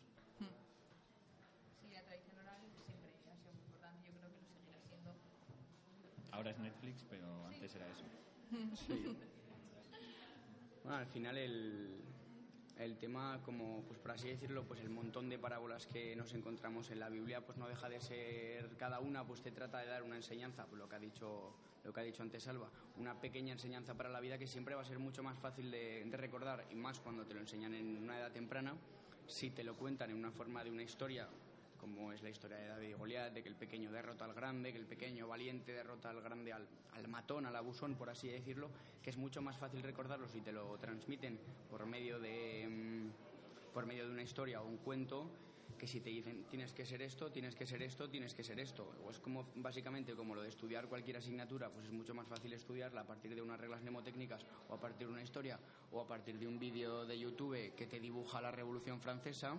Sí, 1.80 1.88
la 1.90 2.02
tradición 2.02 2.36
oral 2.38 2.60
siempre 2.84 3.32
ha 3.32 3.36
sido 3.36 3.52
muy 3.54 3.62
importante. 3.64 4.06
Yo 4.12 4.12
creo 4.18 4.28
que 4.30 4.40
lo 4.42 4.48
seguirá 4.48 4.80
siendo. 4.88 5.12
Ahora 6.36 6.50
es 6.50 6.58
Netflix, 6.58 7.02
pero 7.08 7.46
antes 7.46 7.74
era 7.74 7.86
eso. 7.88 8.04
Bueno, 10.84 10.98
al 10.98 11.06
final 11.06 11.38
el, 11.38 11.96
el 12.78 12.98
tema, 12.98 13.40
como 13.42 13.82
pues 13.84 13.98
por 13.98 14.10
así 14.10 14.28
decirlo, 14.28 14.64
pues 14.64 14.80
el 14.80 14.90
montón 14.90 15.30
de 15.30 15.38
parábolas 15.38 15.86
que 15.86 16.14
nos 16.14 16.34
encontramos 16.34 16.90
en 16.90 17.00
la 17.00 17.08
Biblia, 17.08 17.40
pues 17.40 17.56
no 17.56 17.66
deja 17.66 17.88
de 17.88 18.00
ser 18.02 18.76
cada 18.76 19.00
una, 19.00 19.26
pues 19.26 19.40
te 19.40 19.50
trata 19.50 19.78
de 19.78 19.86
dar 19.86 20.02
una 20.02 20.16
enseñanza, 20.16 20.66
pues 20.66 20.78
lo 20.78 20.88
que 20.88 20.96
ha 20.96 21.00
dicho 21.00 21.56
lo 21.84 21.92
que 21.92 22.00
ha 22.00 22.02
dicho 22.02 22.22
antes 22.22 22.46
Alba, 22.48 22.68
una 22.98 23.18
pequeña 23.18 23.52
enseñanza 23.52 23.94
para 23.94 24.10
la 24.10 24.20
vida 24.20 24.36
que 24.36 24.46
siempre 24.46 24.74
va 24.74 24.82
a 24.82 24.84
ser 24.84 24.98
mucho 24.98 25.22
más 25.22 25.38
fácil 25.38 25.70
de, 25.70 26.04
de 26.04 26.16
recordar 26.16 26.66
y 26.70 26.74
más 26.74 27.00
cuando 27.00 27.24
te 27.24 27.32
lo 27.32 27.40
enseñan 27.40 27.74
en 27.74 27.96
una 27.96 28.18
edad 28.18 28.32
temprana, 28.32 28.74
si 29.26 29.50
te 29.50 29.64
lo 29.64 29.74
cuentan 29.74 30.10
en 30.10 30.16
una 30.16 30.32
forma 30.32 30.62
de 30.64 30.70
una 30.70 30.82
historia 30.82 31.28
como 31.76 32.12
es 32.12 32.22
la 32.22 32.30
historia 32.30 32.56
de 32.56 32.68
David 32.68 32.88
y 32.88 32.92
Goliat, 32.94 33.32
de 33.32 33.42
que 33.42 33.48
el 33.48 33.56
pequeño 33.56 33.90
derrota 33.90 34.24
al 34.24 34.34
grande, 34.34 34.72
que 34.72 34.78
el 34.78 34.86
pequeño 34.86 35.28
valiente 35.28 35.72
derrota 35.72 36.10
al 36.10 36.20
grande, 36.20 36.52
al, 36.52 36.66
al 36.92 37.08
matón, 37.08 37.46
al 37.46 37.56
abusón, 37.56 37.94
por 37.94 38.10
así 38.10 38.28
decirlo, 38.28 38.70
que 39.02 39.10
es 39.10 39.16
mucho 39.16 39.42
más 39.42 39.56
fácil 39.56 39.82
recordarlo 39.82 40.28
si 40.28 40.40
te 40.40 40.52
lo 40.52 40.76
transmiten 40.78 41.38
por 41.70 41.86
medio 41.86 42.18
de, 42.18 42.66
mm, 42.68 43.72
por 43.72 43.86
medio 43.86 44.06
de 44.06 44.12
una 44.12 44.22
historia 44.22 44.62
o 44.62 44.66
un 44.66 44.78
cuento, 44.78 45.30
que 45.78 45.86
si 45.86 46.00
te 46.00 46.10
dicen 46.10 46.44
tienes 46.48 46.72
que 46.72 46.86
ser 46.86 47.02
esto, 47.02 47.30
tienes 47.30 47.54
que 47.54 47.66
ser 47.66 47.82
esto, 47.82 48.08
tienes 48.08 48.34
que 48.34 48.42
ser 48.42 48.58
esto. 48.58 48.94
O 49.04 49.10
es 49.10 49.18
como 49.18 49.46
básicamente 49.56 50.14
como 50.14 50.34
lo 50.34 50.42
de 50.42 50.48
estudiar 50.48 50.88
cualquier 50.88 51.18
asignatura, 51.18 51.70
pues 51.70 51.86
es 51.86 51.92
mucho 51.92 52.14
más 52.14 52.26
fácil 52.26 52.52
estudiarla 52.52 53.02
a 53.02 53.06
partir 53.06 53.34
de 53.34 53.42
unas 53.42 53.60
reglas 53.60 53.82
mnemotécnicas 53.82 54.46
o 54.68 54.74
a 54.74 54.80
partir 54.80 55.06
de 55.06 55.12
una 55.12 55.22
historia 55.22 55.58
o 55.92 56.00
a 56.00 56.06
partir 56.06 56.38
de 56.38 56.46
un 56.46 56.58
vídeo 56.58 57.04
de 57.04 57.18
YouTube 57.18 57.74
que 57.74 57.86
te 57.86 58.00
dibuja 58.00 58.40
la 58.40 58.50
Revolución 58.50 59.00
Francesa 59.00 59.56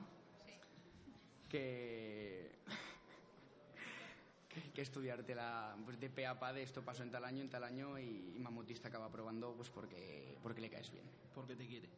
que, 1.47 2.51
que, 4.49 4.61
que 4.71 4.81
estudiártela 4.81 5.75
pues, 5.85 5.99
de 5.99 6.09
pe 6.09 6.25
a 6.27 6.39
pa 6.39 6.53
de 6.53 6.63
esto 6.63 6.81
pasó 6.83 7.03
en 7.03 7.11
tal 7.11 7.25
año, 7.25 7.41
en 7.41 7.49
tal 7.49 7.63
año 7.63 7.97
y, 7.99 8.33
y 8.35 8.39
Mamutista 8.39 8.87
acaba 8.89 9.09
probando 9.09 9.53
pues 9.55 9.69
porque, 9.69 10.37
porque 10.43 10.61
le 10.61 10.69
caes 10.69 10.91
bien, 10.91 11.05
Porque 11.33 11.55
te 11.55 11.67
quiere. 11.67 11.89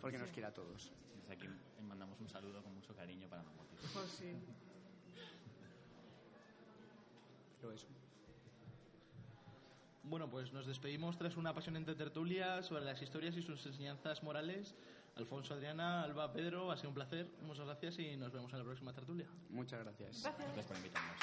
porque 0.00 0.18
nos 0.18 0.30
quiere 0.30 0.48
a 0.48 0.54
todos. 0.54 0.90
Desde 1.22 1.32
aquí 1.34 1.48
mandamos 1.88 2.20
un 2.20 2.28
saludo 2.28 2.62
con 2.62 2.74
mucho 2.74 2.94
cariño 2.94 3.28
para 3.28 3.42
Mamotis. 3.42 3.80
Pues 3.92 4.10
sí. 4.10 4.32
Pero 7.60 7.72
eso. 7.72 7.86
Bueno, 10.02 10.28
pues 10.28 10.52
nos 10.52 10.66
despedimos 10.66 11.16
tras 11.16 11.36
una 11.36 11.50
apasionante 11.50 11.94
tertulia 11.94 12.62
sobre 12.62 12.84
las 12.84 13.00
historias 13.00 13.36
y 13.36 13.42
sus 13.42 13.64
enseñanzas 13.64 14.22
morales. 14.22 14.74
Alfonso, 15.16 15.54
Adriana, 15.54 16.02
Alba, 16.02 16.32
Pedro, 16.32 16.70
ha 16.70 16.76
sido 16.76 16.88
un 16.88 16.94
placer. 16.94 17.30
Muchas 17.42 17.66
gracias 17.66 17.98
y 18.00 18.16
nos 18.16 18.32
vemos 18.32 18.52
en 18.52 18.58
la 18.58 18.64
próxima 18.64 18.92
tertulia. 18.92 19.26
Muchas 19.48 19.80
gracias. 19.84 20.22
Gracias 20.22 20.66
por 20.66 20.76
invitarnos. 20.76 21.16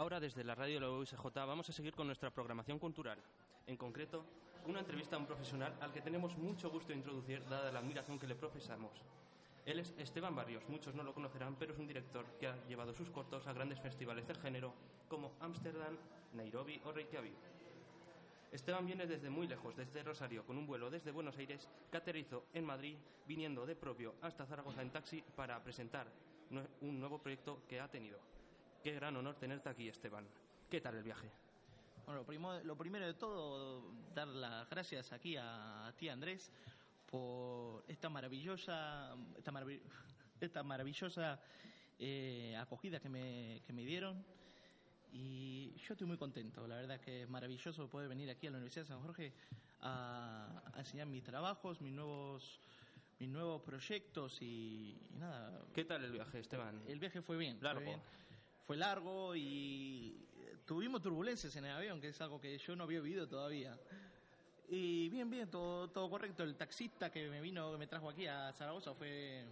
Ahora 0.00 0.18
desde 0.18 0.42
la 0.44 0.54
radio 0.54 0.76
de 0.76 0.80
la 0.80 0.90
USJ 0.92 1.22
vamos 1.34 1.68
a 1.68 1.74
seguir 1.74 1.94
con 1.94 2.06
nuestra 2.06 2.30
programación 2.30 2.78
cultural. 2.78 3.18
En 3.66 3.76
concreto, 3.76 4.24
una 4.64 4.80
entrevista 4.80 5.14
a 5.14 5.18
un 5.18 5.26
profesional 5.26 5.76
al 5.78 5.92
que 5.92 6.00
tenemos 6.00 6.38
mucho 6.38 6.70
gusto 6.70 6.88
de 6.88 6.94
introducir 6.94 7.46
dada 7.50 7.70
la 7.70 7.80
admiración 7.80 8.18
que 8.18 8.26
le 8.26 8.34
profesamos. 8.34 8.92
Él 9.66 9.78
es 9.78 9.92
Esteban 9.98 10.34
Barrios, 10.34 10.66
muchos 10.70 10.94
no 10.94 11.02
lo 11.02 11.12
conocerán, 11.12 11.54
pero 11.56 11.74
es 11.74 11.78
un 11.78 11.86
director 11.86 12.24
que 12.40 12.46
ha 12.46 12.56
llevado 12.66 12.94
sus 12.94 13.10
cortos 13.10 13.46
a 13.46 13.52
grandes 13.52 13.78
festivales 13.78 14.26
del 14.26 14.38
género 14.38 14.72
como 15.06 15.32
Ámsterdam, 15.38 15.98
Nairobi 16.32 16.80
o 16.86 16.92
Reykjavik. 16.92 17.36
Esteban 18.52 18.86
viene 18.86 19.06
desde 19.06 19.28
muy 19.28 19.48
lejos, 19.48 19.76
desde 19.76 20.02
Rosario, 20.02 20.46
con 20.46 20.56
un 20.56 20.66
vuelo 20.66 20.88
desde 20.88 21.10
Buenos 21.10 21.36
Aires 21.36 21.68
que 21.90 21.98
aterrizó 21.98 22.46
en 22.54 22.64
Madrid, 22.64 22.96
viniendo 23.26 23.66
de 23.66 23.76
propio 23.76 24.14
hasta 24.22 24.46
Zaragoza 24.46 24.80
en 24.80 24.92
taxi 24.92 25.22
para 25.36 25.62
presentar 25.62 26.06
un 26.80 26.98
nuevo 26.98 27.18
proyecto 27.18 27.64
que 27.68 27.80
ha 27.80 27.90
tenido. 27.90 28.39
Qué 28.82 28.92
gran 28.94 29.16
honor 29.16 29.34
tenerte 29.36 29.68
aquí, 29.68 29.88
Esteban. 29.88 30.26
¿Qué 30.70 30.80
tal 30.80 30.96
el 30.96 31.02
viaje? 31.02 31.30
Bueno, 32.06 32.20
lo, 32.20 32.26
primo- 32.26 32.60
lo 32.64 32.76
primero 32.76 33.06
de 33.06 33.14
todo, 33.14 33.92
dar 34.14 34.28
las 34.28 34.68
gracias 34.70 35.12
aquí 35.12 35.36
a, 35.36 35.88
a 35.88 35.92
ti, 35.92 36.08
Andrés, 36.08 36.50
por 37.10 37.84
esta 37.88 38.08
maravillosa, 38.08 39.14
esta, 39.36 39.52
maravi- 39.52 39.80
esta 40.40 40.62
maravillosa 40.62 41.40
eh, 41.98 42.56
acogida 42.58 43.00
que 43.00 43.08
me, 43.08 43.62
que 43.66 43.72
me 43.72 43.84
dieron. 43.84 44.24
Y 45.12 45.74
yo 45.76 45.94
estoy 45.94 46.06
muy 46.06 46.16
contento, 46.16 46.66
la 46.68 46.76
verdad 46.76 47.00
que 47.00 47.22
es 47.24 47.28
maravilloso 47.28 47.88
poder 47.88 48.08
venir 48.08 48.30
aquí 48.30 48.46
a 48.46 48.50
la 48.50 48.58
Universidad 48.58 48.84
de 48.84 48.88
San 48.88 49.00
Jorge 49.02 49.32
a, 49.80 50.62
a 50.72 50.78
enseñar 50.78 51.08
mis 51.08 51.24
trabajos, 51.24 51.80
mis 51.80 51.92
nuevos, 51.92 52.60
mis 53.18 53.28
nuevos 53.28 53.60
proyectos 53.62 54.40
y, 54.40 54.96
y 55.10 55.16
nada, 55.18 55.64
¿Qué 55.74 55.84
tal 55.84 56.04
el 56.04 56.12
viaje, 56.12 56.38
Esteban? 56.38 56.80
el 56.86 57.00
viaje 57.00 57.22
fue 57.22 57.36
bien. 57.36 57.58
Largo. 57.60 57.80
Fue, 57.80 57.86
bien. 57.90 58.00
Fue 58.66 58.76
largo 58.76 59.34
y 59.34 60.26
tuvimos 60.64 61.02
turbulencias 61.02 61.54
en 61.56 61.64
el 61.64 61.72
avión, 61.72 62.00
que 62.00 62.08
es 62.08 62.20
algo 62.20 62.40
que 62.40 62.56
yo 62.58 62.76
no 62.76 62.84
había 62.84 63.00
vivido 63.00 63.26
todavía. 63.26 63.76
Y 64.68 65.08
bien, 65.08 65.28
bien, 65.28 65.50
todo, 65.50 65.88
todo 65.88 66.08
correcto. 66.08 66.44
El 66.44 66.54
taxista 66.54 67.10
que 67.10 67.28
me 67.28 67.40
vino, 67.40 67.72
que 67.72 67.78
me 67.78 67.86
trajo 67.86 68.08
aquí 68.08 68.26
a 68.26 68.52
Zaragoza 68.52 68.94
fue... 68.94 69.44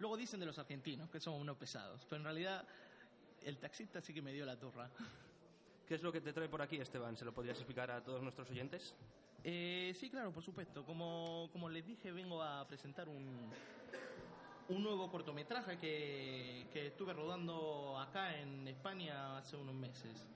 Luego 0.00 0.16
dicen 0.16 0.40
de 0.40 0.46
los 0.46 0.58
argentinos 0.58 1.08
que 1.10 1.20
somos 1.20 1.40
unos 1.40 1.56
pesados, 1.56 2.04
pero 2.08 2.16
en 2.16 2.24
realidad 2.24 2.66
el 3.44 3.58
taxista 3.58 4.00
sí 4.00 4.12
que 4.12 4.22
me 4.22 4.32
dio 4.32 4.44
la 4.44 4.58
turra. 4.58 4.90
¿Qué 5.86 5.94
es 5.94 6.02
lo 6.02 6.10
que 6.10 6.20
te 6.20 6.32
trae 6.32 6.48
por 6.48 6.62
aquí, 6.62 6.76
Esteban? 6.76 7.16
¿Se 7.16 7.24
lo 7.24 7.32
podrías 7.32 7.58
explicar 7.58 7.90
a 7.90 8.02
todos 8.02 8.22
nuestros 8.22 8.50
oyentes? 8.50 8.94
Eh, 9.44 9.94
sí, 9.98 10.10
claro, 10.10 10.32
por 10.32 10.42
supuesto. 10.42 10.84
Como, 10.84 11.48
como 11.52 11.68
les 11.68 11.86
dije, 11.86 12.12
vengo 12.12 12.42
a 12.42 12.66
presentar 12.66 13.08
un, 13.08 13.50
un 14.70 14.84
nuevo 14.84 15.10
cortometraje 15.10 15.76
que, 15.78 16.66
que 16.72 16.86
estuve 16.88 17.12
rodando 17.12 17.98
acá 17.98 18.38
en 18.38 18.66
España 18.68 19.36
hace 19.36 19.56
unos 19.56 19.74
meses. 19.74 20.28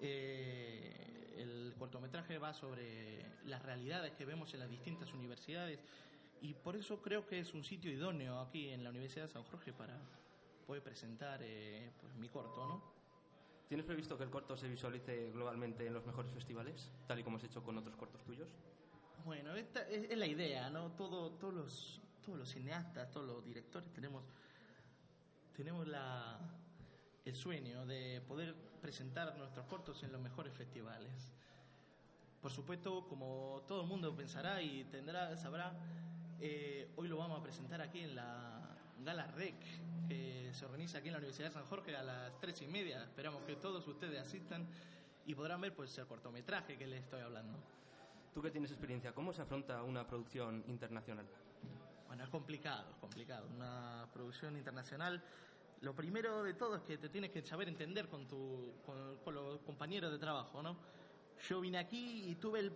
Eh, 0.00 1.34
el 1.36 1.74
cortometraje 1.78 2.38
va 2.38 2.54
sobre 2.54 3.24
las 3.44 3.62
realidades 3.62 4.12
que 4.12 4.24
vemos 4.24 4.52
en 4.54 4.60
las 4.60 4.70
distintas 4.70 5.12
universidades 5.12 5.78
y 6.40 6.54
por 6.54 6.74
eso 6.74 7.02
creo 7.02 7.26
que 7.26 7.38
es 7.38 7.52
un 7.52 7.62
sitio 7.62 7.90
idóneo 7.90 8.40
aquí 8.40 8.70
en 8.70 8.82
la 8.82 8.90
Universidad 8.90 9.26
de 9.26 9.32
San 9.32 9.44
Jorge 9.44 9.72
para 9.72 9.96
poder 10.66 10.82
presentar 10.82 11.40
eh, 11.42 11.90
pues, 12.00 12.14
mi 12.16 12.28
corto, 12.28 12.66
¿no? 12.66 12.82
¿Tienes 13.68 13.86
previsto 13.86 14.16
que 14.16 14.24
el 14.24 14.30
corto 14.30 14.56
se 14.56 14.68
visualice 14.68 15.30
globalmente 15.32 15.86
en 15.86 15.94
los 15.94 16.04
mejores 16.04 16.32
festivales, 16.32 16.90
tal 17.06 17.20
y 17.20 17.22
como 17.22 17.36
has 17.36 17.44
hecho 17.44 17.62
con 17.62 17.76
otros 17.78 17.94
cortos 17.94 18.22
tuyos? 18.24 18.48
Bueno, 19.24 19.54
esta 19.54 19.86
es, 19.88 20.16
la 20.16 20.26
idea, 20.26 20.70
¿no? 20.70 20.90
Todo, 20.92 21.30
todos, 21.32 21.54
los, 21.54 22.00
todos 22.30 22.38
los 22.38 22.50
cineastas, 22.50 23.10
todos 23.10 23.26
los 23.26 23.44
directores 23.44 23.92
tenemos, 23.92 24.22
tenemos 25.52 25.84
la, 25.88 26.38
el 27.24 27.34
sueño 27.34 27.84
de 27.86 28.22
poder 28.28 28.54
presentar 28.80 29.36
nuestros 29.36 29.66
cortos 29.66 30.00
en 30.04 30.12
los 30.12 30.20
mejores 30.20 30.54
festivales. 30.54 31.32
Por 32.40 32.52
supuesto, 32.52 33.08
como 33.08 33.64
todo 33.66 33.80
el 33.80 33.88
mundo 33.88 34.14
pensará 34.14 34.62
y 34.62 34.84
tendrá, 34.84 35.36
sabrá, 35.36 35.72
eh, 36.38 36.92
hoy 36.94 37.08
lo 37.08 37.16
vamos 37.16 37.40
a 37.40 37.42
presentar 37.42 37.80
aquí 37.80 37.98
en 37.98 38.14
la 38.14 38.76
Gala 39.04 39.26
REC, 39.26 39.56
que 40.06 40.50
se 40.52 40.64
organiza 40.64 40.98
aquí 40.98 41.08
en 41.08 41.14
la 41.14 41.18
Universidad 41.18 41.48
de 41.48 41.54
San 41.54 41.64
Jorge 41.64 41.96
a 41.96 42.04
las 42.04 42.38
tres 42.38 42.62
y 42.62 42.68
media. 42.68 43.02
Esperamos 43.02 43.42
que 43.42 43.56
todos 43.56 43.88
ustedes 43.88 44.20
asistan 44.20 44.68
y 45.26 45.34
podrán 45.34 45.60
ver 45.60 45.74
pues 45.74 45.98
el 45.98 46.06
cortometraje 46.06 46.78
que 46.78 46.86
les 46.86 47.02
estoy 47.02 47.22
hablando. 47.22 47.58
Tú 48.32 48.40
que 48.40 48.52
tienes 48.52 48.70
experiencia, 48.70 49.12
¿cómo 49.12 49.32
se 49.32 49.42
afronta 49.42 49.82
una 49.82 50.06
producción 50.06 50.62
internacional? 50.68 51.26
Bueno, 52.10 52.24
es 52.24 52.30
complicado, 52.30 52.90
es 52.90 52.96
complicado. 52.96 53.46
Una 53.54 54.04
producción 54.12 54.56
internacional, 54.56 55.22
lo 55.80 55.94
primero 55.94 56.42
de 56.42 56.54
todo 56.54 56.74
es 56.74 56.82
que 56.82 56.98
te 56.98 57.08
tienes 57.08 57.30
que 57.30 57.40
saber 57.40 57.68
entender 57.68 58.08
con, 58.08 58.26
tu, 58.26 58.72
con, 58.84 59.32
los 59.32 59.60
compañeros 59.60 60.10
de 60.10 60.18
trabajo, 60.18 60.60
¿no? 60.60 60.76
Yo 61.48 61.60
vine 61.60 61.78
aquí 61.78 62.24
y 62.28 62.34
tuve, 62.34 62.68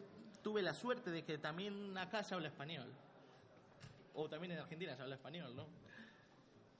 la 0.62 0.72
suerte 0.72 1.10
de 1.10 1.24
que 1.24 1.38
también 1.38 1.98
acá 1.98 2.22
se 2.22 2.36
habla 2.36 2.46
español. 2.46 2.86
O 4.14 4.28
también 4.28 4.52
en 4.52 4.60
Argentina 4.60 4.94
se 4.94 5.02
habla 5.02 5.16
español, 5.16 5.56
¿no? 5.56 5.66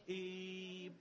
Y, 0.07 0.93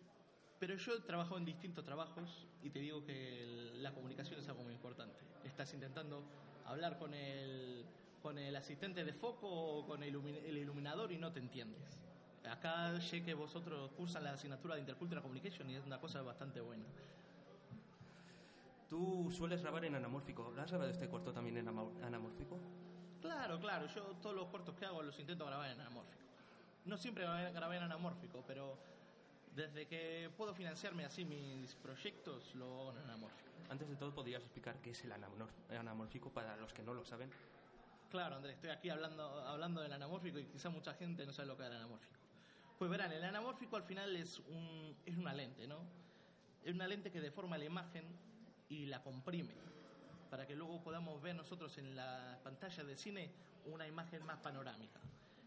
pero 0.57 0.75
yo 0.75 0.95
he 0.95 1.01
trabajado 1.01 1.37
en 1.37 1.45
distintos 1.45 1.85
trabajos 1.85 2.47
y 2.63 2.71
te 2.71 2.79
digo 2.79 3.05
que 3.05 3.43
el- 3.43 3.83
la 3.83 3.93
comunicación 3.93 4.39
es 4.39 4.49
algo 4.49 4.63
muy 4.63 4.73
importante. 4.73 5.19
Estás 5.43 5.71
intentando 5.75 6.23
hablar 6.65 6.97
con 6.97 7.13
el, 7.13 7.85
con 8.23 8.37
el 8.39 8.55
asistente 8.55 9.03
de 9.03 9.11
foco 9.13 9.47
o 9.49 9.85
con 9.85 10.01
el, 10.01 10.15
ilumi- 10.15 10.41
el 10.45 10.57
iluminador 10.57 11.11
y 11.11 11.17
no 11.17 11.31
te 11.33 11.39
entiendes. 11.39 11.99
Acá 12.49 12.99
sé 13.01 13.21
que 13.21 13.33
vosotros 13.33 13.91
cursan 13.91 14.23
la 14.23 14.31
asignatura 14.31 14.75
de 14.75 14.81
Intercultural 14.81 15.21
Communication 15.21 15.69
y 15.69 15.75
es 15.75 15.85
una 15.85 15.99
cosa 15.99 16.21
bastante 16.21 16.61
buena. 16.61 16.85
Tú 18.89 19.29
sueles 19.31 19.61
grabar 19.61 19.83
en 19.85 19.95
anamórfico. 19.95 20.51
¿Lo 20.55 20.61
has 20.61 20.69
grabado 20.69 20.89
este 20.89 21.09
corto 21.09 21.33
también 21.33 21.57
en 21.57 21.67
anamórfico? 21.67 22.57
Claro, 23.21 23.59
claro, 23.59 23.87
yo 23.87 24.03
todos 24.21 24.35
los 24.35 24.47
cortos 24.47 24.75
que 24.75 24.85
hago 24.85 25.03
los 25.03 25.19
intento 25.19 25.45
grabar 25.45 25.69
en 25.69 25.81
anamórfico. 25.81 26.23
No 26.85 26.97
siempre 26.97 27.25
grabé 27.25 27.77
en 27.77 27.83
anamórfico, 27.83 28.43
pero 28.47 28.77
desde 29.53 29.85
que 29.85 30.29
puedo 30.37 30.53
financiarme 30.53 31.03
así 31.05 31.25
mis 31.25 31.75
proyectos, 31.75 32.55
lo 32.55 32.65
hago 32.65 32.91
en 32.91 32.97
anamórfico. 32.99 33.49
Antes 33.69 33.89
de 33.89 33.95
todo, 33.95 34.13
¿podrías 34.13 34.41
explicar 34.43 34.77
qué 34.81 34.91
es 34.91 35.03
el 35.03 35.11
anamórfico 35.77 36.29
para 36.29 36.55
los 36.57 36.73
que 36.73 36.83
no 36.83 36.93
lo 36.93 37.03
saben? 37.05 37.29
Claro, 38.13 38.35
Andrés, 38.35 38.53
estoy 38.53 38.69
aquí 38.69 38.89
hablando, 38.89 39.23
hablando 39.23 39.81
del 39.81 39.91
anamórfico 39.91 40.37
y 40.37 40.45
quizá 40.45 40.69
mucha 40.69 40.93
gente 40.93 41.25
no 41.25 41.33
sabe 41.33 41.47
lo 41.47 41.57
que 41.57 41.63
es 41.63 41.69
el 41.71 41.77
anamórfico. 41.77 42.13
Pues 42.77 42.91
verán, 42.91 43.11
el 43.11 43.23
anamórfico 43.23 43.75
al 43.75 43.81
final 43.81 44.15
es, 44.15 44.37
un, 44.37 44.95
es 45.03 45.17
una 45.17 45.33
lente, 45.33 45.65
¿no? 45.65 45.79
Es 46.63 46.75
una 46.75 46.87
lente 46.87 47.09
que 47.09 47.19
deforma 47.19 47.57
la 47.57 47.65
imagen 47.65 48.05
y 48.69 48.85
la 48.85 49.01
comprime 49.01 49.55
para 50.29 50.45
que 50.45 50.55
luego 50.55 50.83
podamos 50.83 51.19
ver 51.23 51.35
nosotros 51.35 51.75
en 51.79 51.95
la 51.95 52.39
pantalla 52.43 52.83
de 52.83 52.95
cine 52.95 53.31
una 53.65 53.87
imagen 53.87 54.23
más 54.27 54.37
panorámica. 54.37 54.99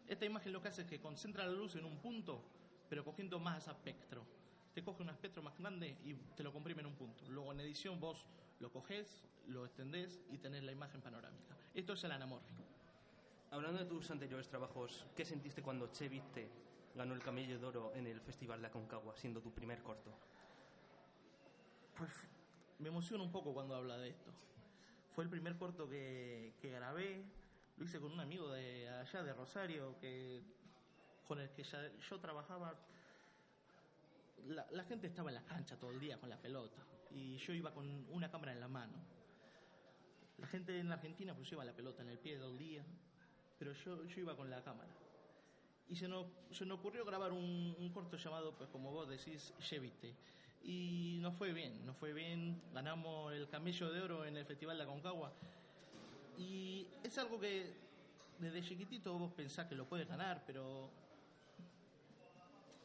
Esta 0.09 0.25
imagen 0.25 0.53
lo 0.53 0.61
que 0.61 0.67
hace 0.67 0.83
es 0.83 0.89
que 0.89 0.99
concentra 0.99 1.47
la 1.47 1.53
luz 1.53 1.77
en 1.77 1.85
un 1.85 1.99
punto, 1.99 2.43
pero 2.89 3.05
cogiendo 3.05 3.39
más 3.39 3.69
espectro. 3.69 4.27
Te 4.75 4.83
coge 4.83 5.05
un 5.05 5.11
espectro 5.11 5.41
más 5.41 5.57
grande 5.57 5.97
y 6.05 6.15
te 6.35 6.43
lo 6.43 6.53
comprime 6.53 6.81
en 6.81 6.87
un 6.87 6.97
punto. 6.97 7.29
Luego 7.29 7.53
en 7.53 7.61
edición 7.61 8.01
vos 8.01 8.27
lo 8.59 8.73
coges, 8.73 9.23
lo 9.47 9.65
extendés 9.65 10.21
y 10.33 10.39
tenés 10.39 10.65
la 10.65 10.73
imagen 10.73 11.01
panorámica. 11.01 11.56
Esto 11.77 11.93
es 11.93 12.05
el 12.05 12.13
anamórfico. 12.13 12.63
Hablando 13.51 13.79
de 13.79 13.85
tus 13.85 14.11
anteriores 14.11 14.49
trabajos, 14.49 15.07
¿qué 15.15 15.25
sentiste 15.25 15.63
cuando 15.63 15.93
Che 15.93 16.09
Viste 16.09 16.49
ganó 16.95 17.15
el 17.15 17.23
Camello 17.23 17.59
de 17.59 17.67
Oro 17.67 17.93
en 17.95 18.07
el 18.07 18.21
Festival 18.21 18.61
de 18.63 18.69
Aconcagua, 18.69 19.15
siendo 19.17 19.41
tu 19.43 19.53
primer 19.53 19.83
corto? 19.83 20.11
Pues 21.99 22.11
me 22.79 22.89
emociona 22.89 23.23
un 23.23 23.31
poco 23.31 23.53
cuando 23.53 23.75
habla 23.77 23.99
de 23.99 24.09
esto. 24.09 24.31
Fue 25.15 25.25
el 25.25 25.31
primer 25.31 25.57
corto 25.57 25.87
que, 25.89 26.55
que 26.61 26.71
grabé, 26.71 27.23
lo 27.77 27.85
hice 27.85 28.01
con 28.01 28.11
un 28.13 28.21
amigo 28.21 28.49
de 28.51 28.89
allá 28.89 29.23
de 29.23 29.35
Rosario, 29.35 29.99
que 30.01 30.43
con 31.29 31.39
el 31.41 31.51
que 31.51 31.63
ya- 31.63 31.93
yo 32.09 32.19
trabajaba. 32.21 32.75
La, 34.49 34.67
la 34.71 34.85
gente 34.85 35.07
estaba 35.09 35.29
en 35.31 35.35
la 35.35 35.45
cancha 35.45 35.77
todo 35.77 35.91
el 35.91 36.01
día 36.01 36.19
con 36.19 36.31
la 36.31 36.37
pelota 36.41 36.81
y 37.11 37.37
yo 37.37 37.53
iba 37.53 37.73
con 37.73 38.07
una 38.11 38.31
cámara 38.31 38.53
en 38.55 38.61
la 38.61 38.69
mano. 38.69 38.95
La 40.39 40.47
gente 40.47 40.79
en 40.79 40.93
Argentina 40.93 41.35
pues 41.35 41.49
lleva 41.49 41.65
la 41.65 41.73
pelota 41.73 42.03
en 42.03 42.11
el 42.11 42.19
pie 42.19 42.37
todo 42.37 42.51
el 42.51 42.59
día, 42.59 42.85
pero 43.59 43.73
yo, 43.73 44.05
yo 44.05 44.21
iba 44.21 44.37
con 44.37 44.51
la 44.51 44.63
cámara. 44.63 44.91
Y 45.89 45.97
se 45.97 46.09
nos, 46.09 46.27
se 46.51 46.67
nos 46.67 46.79
ocurrió 46.79 47.05
grabar 47.05 47.33
un, 47.33 47.75
un 47.79 47.89
corto 47.91 48.17
llamado, 48.17 48.55
pues 48.57 48.69
como 48.71 48.91
vos 48.93 49.09
decís, 49.09 49.55
Chevite. 49.61 50.15
Y 50.63 51.19
nos 51.21 51.35
fue 51.37 51.53
bien, 51.53 51.87
nos 51.87 51.97
fue 51.97 52.13
bien, 52.13 52.61
ganamos 52.75 53.33
el 53.33 53.49
camello 53.49 53.91
de 53.91 54.03
oro 54.03 54.25
en 54.25 54.37
el 54.37 54.45
Festival 54.45 54.77
de 54.77 54.83
Aconcagua. 54.83 55.33
Y 56.39 56.87
es 57.03 57.17
algo 57.19 57.39
que 57.39 57.73
desde 58.39 58.63
chiquitito 58.63 59.17
vos 59.19 59.33
pensás 59.33 59.67
que 59.67 59.75
lo 59.75 59.87
puedes 59.87 60.09
ganar, 60.09 60.43
pero... 60.47 60.91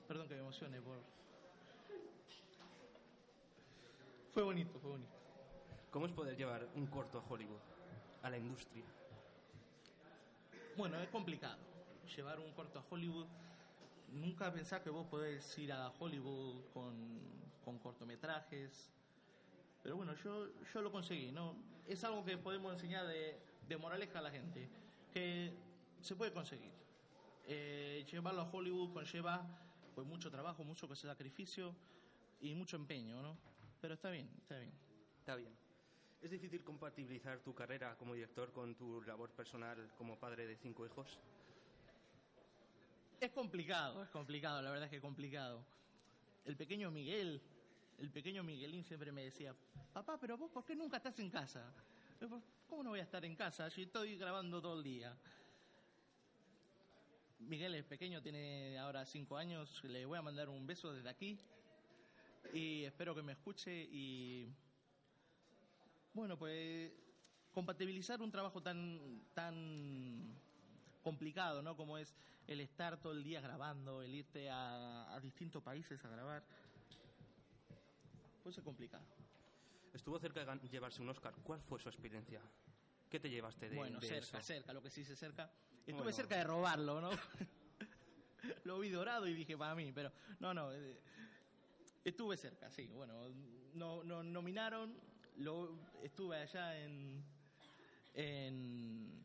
Perdón 0.08 0.28
que 0.28 0.36
me 0.36 0.42
emocione 0.42 0.82
por... 0.82 0.98
Fue 4.32 4.44
bonito, 4.44 4.80
fue 4.80 4.92
bonito. 4.92 5.21
¿Cómo 5.92 6.06
es 6.06 6.14
poder 6.14 6.38
llevar 6.38 6.70
un 6.76 6.88
corto 6.88 7.20
a 7.20 7.24
Hollywood, 7.30 7.60
a 8.24 8.30
la 8.30 8.38
industria? 8.38 8.86
Bueno, 10.78 10.98
es 11.02 11.10
complicado. 11.10 11.58
Llevar 12.16 12.40
un 12.40 12.54
corto 12.54 12.80
a 12.80 12.86
Hollywood. 12.90 13.28
Nunca 14.14 14.52
pensás 14.54 14.82
que 14.82 14.90
vos 14.90 15.06
podés 15.08 15.58
ir 15.58 15.74
a 15.74 15.90
Hollywood 16.00 16.64
con, 16.74 16.96
con 17.66 17.78
cortometrajes. 17.80 18.90
Pero 19.84 19.98
bueno, 19.98 20.16
yo, 20.24 20.48
yo 20.74 20.82
lo 20.82 20.94
conseguí, 20.94 21.34
¿no? 21.34 21.56
Es 21.86 22.06
algo 22.06 22.24
que 22.24 22.38
podemos 22.38 22.74
enseñar 22.74 23.06
de, 23.08 23.38
de 23.68 23.78
moraleja 23.78 24.20
a 24.20 24.22
la 24.22 24.32
gente. 24.32 24.70
Que 25.12 25.54
se 26.00 26.16
puede 26.16 26.32
conseguir. 26.32 26.72
Eh, 27.48 28.06
llevarlo 28.10 28.42
a 28.42 28.50
Hollywood 28.50 28.94
conlleva 28.94 29.46
pues 29.94 30.08
mucho 30.08 30.32
trabajo, 30.32 30.64
mucho 30.64 30.88
sacrificio 30.96 31.76
y 32.40 32.56
mucho 32.56 32.78
empeño, 32.78 33.22
¿no? 33.22 33.38
Pero 33.82 33.96
está 33.96 34.10
bien, 34.10 34.30
está 34.38 34.58
bien. 34.58 34.72
Está 35.20 35.36
bien. 35.36 35.71
¿Es 36.22 36.30
difícil 36.30 36.64
compatibilizar 36.64 37.40
tu 37.40 37.54
carrera 37.56 37.96
como 37.98 38.14
director 38.14 38.52
con 38.52 38.76
tu 38.76 39.02
labor 39.02 39.32
personal 39.32 39.90
como 39.98 40.16
padre 40.20 40.46
de 40.46 40.56
cinco 40.56 40.86
hijos? 40.86 41.18
Es 43.20 43.32
complicado, 43.32 44.04
es 44.04 44.10
complicado, 44.10 44.62
la 44.62 44.70
verdad 44.70 44.86
es 44.86 44.90
que 44.92 44.96
es 44.98 45.02
complicado. 45.02 45.64
El 46.46 46.56
pequeño 46.56 46.92
Miguel, 46.92 47.42
el 48.00 48.10
pequeño 48.12 48.44
Miguelín 48.44 48.84
siempre 48.84 49.12
me 49.12 49.24
decía, 49.24 49.56
papá, 49.94 50.20
pero 50.20 50.38
vos, 50.38 50.52
¿por 50.52 50.64
qué 50.64 50.76
nunca 50.76 50.98
estás 50.98 51.18
en 51.20 51.30
casa? 51.30 51.74
"Pues, 52.20 52.32
¿Cómo 52.70 52.84
no 52.84 52.92
voy 52.92 53.00
a 53.00 53.04
estar 53.04 53.26
en 53.26 53.36
casa? 53.36 53.68
Yo 53.70 53.84
estoy 53.84 54.16
grabando 54.18 54.62
todo 54.62 54.78
el 54.78 54.84
día. 54.84 55.18
Miguel 57.40 57.74
es 57.76 57.84
pequeño, 57.86 58.22
tiene 58.22 58.78
ahora 58.78 59.06
cinco 59.06 59.38
años, 59.38 59.84
le 59.84 60.06
voy 60.06 60.20
a 60.20 60.22
mandar 60.22 60.50
un 60.50 60.68
beso 60.68 60.94
desde 60.94 61.10
aquí 61.10 61.40
y 62.54 62.84
espero 62.84 63.16
que 63.16 63.24
me 63.24 63.34
escuche 63.34 63.88
y 63.92 64.48
bueno, 66.14 66.38
pues 66.38 66.92
compatibilizar 67.52 68.22
un 68.22 68.32
trabajo 68.32 68.62
tan 68.62 69.22
tan 69.34 70.36
complicado, 71.02 71.62
¿no? 71.62 71.76
Como 71.76 71.98
es 71.98 72.16
el 72.48 72.62
estar 72.62 73.02
todo 73.02 73.14
el 73.14 73.24
día 73.24 73.42
grabando, 73.42 74.02
el 74.02 74.14
irte 74.14 74.50
a, 74.50 75.14
a 75.14 75.20
distintos 75.20 75.64
países 75.64 76.04
a 76.06 76.10
grabar, 76.10 76.44
pues 78.44 78.58
es 78.58 78.64
complicado. 78.64 79.06
Estuvo 79.94 80.18
cerca 80.20 80.46
de 80.46 80.70
llevarse 80.70 81.02
un 81.02 81.10
Oscar. 81.10 81.34
¿Cuál 81.44 81.62
fue 81.62 81.80
su 81.80 81.90
experiencia? 81.90 82.42
¿Qué 83.10 83.20
te 83.20 83.30
llevaste 83.30 83.70
de, 83.70 83.76
bueno, 83.76 84.00
de 84.00 84.08
cerca, 84.08 84.38
eso? 84.38 84.42
cerca, 84.42 84.74
lo 84.74 84.82
que 84.82 84.90
sí 84.90 85.04
se 85.04 85.16
cerca. 85.16 85.52
Estuve 85.82 85.94
Bueno. 85.96 86.12
cerca 86.12 86.38
de 86.38 86.44
robarlo, 86.46 87.02
¿no? 87.02 87.10
lo 88.64 88.80
vi 88.80 88.90
dorado 88.90 89.28
y 89.28 89.34
dije 89.34 89.58
para 89.58 89.76
mí, 89.76 89.92
pero 89.92 90.12
no, 90.40 90.54
no. 90.54 90.72
eh, 90.74 91.02
estuve 92.06 92.38
cerca, 92.38 92.72
sí. 92.72 92.88
Bueno, 92.88 93.28
no, 93.74 94.04
no 94.04 94.24
nominaron, 94.24 94.96
lo, 95.38 95.78
estuve 96.04 96.38
allá 96.38 96.78
en, 96.80 97.24
en, 98.14 99.24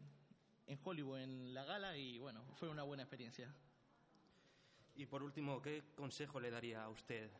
en 0.66 0.78
Hollywood, 0.82 1.20
en 1.20 1.54
la 1.54 1.64
gala, 1.64 1.96
y 1.96 2.18
bueno, 2.18 2.42
fue 2.54 2.68
una 2.68 2.82
buena 2.82 3.02
experiencia. 3.02 3.52
Y 4.94 5.06
por 5.06 5.22
último, 5.22 5.60
¿qué 5.60 5.82
consejo 5.94 6.40
le 6.40 6.50
daría 6.50 6.82
a 6.84 6.88
usted, 6.88 7.30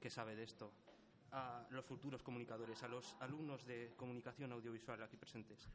que 0.00 0.10
sabe 0.10 0.34
de 0.34 0.42
esto, 0.44 0.72
a 1.32 1.66
los 1.70 1.84
futuros 1.84 2.22
comunicadores, 2.22 2.82
a 2.82 2.88
los 2.88 3.14
alumnos 3.20 3.64
de 3.66 3.92
comunicación 3.96 4.52
audiovisual 4.52 5.02
aquí 5.02 5.16
presentes? 5.16 5.68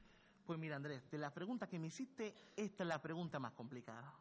Pues 0.45 0.59
mira, 0.59 0.75
Andrés, 0.75 1.09
de 1.09 1.17
la 1.17 1.33
pregunta 1.33 1.67
que 1.67 1.79
me 1.79 1.87
hiciste, 1.87 2.33
esta 2.57 2.83
es 2.83 2.87
la 2.87 3.01
pregunta 3.01 3.39
más 3.39 3.53
complicada. 3.53 4.13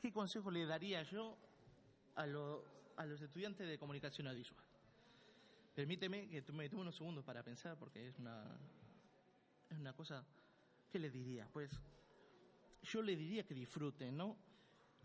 ¿Qué 0.00 0.12
consejo 0.12 0.50
le 0.50 0.64
daría 0.66 1.02
yo 1.02 1.36
a, 2.16 2.26
lo- 2.26 2.64
a 2.96 3.04
los 3.06 3.20
estudiantes 3.20 3.68
de 3.68 3.78
comunicación 3.78 4.26
audiovisual? 4.28 4.64
Permíteme 5.78 6.28
que 6.28 6.42
me 6.50 6.68
tome 6.68 6.82
unos 6.82 6.96
segundos 6.96 7.24
para 7.24 7.44
pensar, 7.44 7.78
porque 7.78 8.08
es 8.08 8.18
una, 8.18 8.44
es 9.70 9.78
una 9.78 9.92
cosa. 9.92 10.24
¿Qué 10.90 10.98
le 10.98 11.08
diría? 11.08 11.48
Pues 11.52 11.70
yo 12.82 13.00
le 13.00 13.14
diría 13.14 13.44
que 13.44 13.54
disfruten, 13.54 14.16
¿no? 14.16 14.36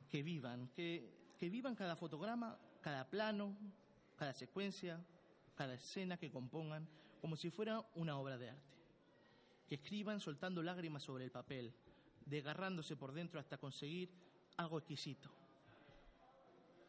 Que 0.10 0.24
vivan, 0.24 0.70
que, 0.70 1.36
que 1.38 1.48
vivan 1.52 1.76
cada 1.76 1.96
fotograma, 1.96 2.58
cada 2.82 3.08
plano, 3.08 3.56
cada 4.18 4.34
secuencia, 4.34 5.00
cada 5.54 5.76
escena 5.76 6.18
que 6.18 6.32
compongan, 6.32 6.88
como 7.22 7.36
si 7.36 7.52
fuera 7.52 7.86
una 7.94 8.18
obra 8.18 8.40
de 8.40 8.50
arte 8.50 8.74
que 9.68 9.76
escriban 9.76 10.20
soltando 10.20 10.64
lágrimas 10.64 11.04
sobre 11.04 11.24
el 11.24 11.30
papel, 11.30 11.72
desgarrándose 12.26 12.96
por 12.96 13.12
dentro 13.14 13.40
hasta 13.40 13.60
conseguir 13.60 14.10
algo 14.58 14.80
exquisito, 14.80 15.30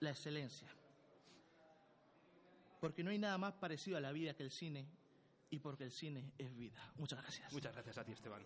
la 0.01 0.09
excelencia. 0.09 0.75
Porque 2.85 3.03
no 3.03 3.11
hay 3.11 3.18
nada 3.18 3.38
más 3.38 3.55
parecido 3.55 3.97
a 3.97 4.01
la 4.03 4.12
vida 4.12 4.35
que 4.35 4.42
el 4.42 4.51
cine 4.51 4.87
y 5.49 5.59
porque 5.59 5.85
el 5.85 5.90
cine 5.90 6.35
es 6.37 6.55
vida. 6.55 6.92
Muchas 6.97 7.18
gracias. 7.18 7.51
Muchas 7.51 7.73
gracias 7.73 7.97
a 7.97 8.05
ti, 8.05 8.12
Esteban. 8.12 8.42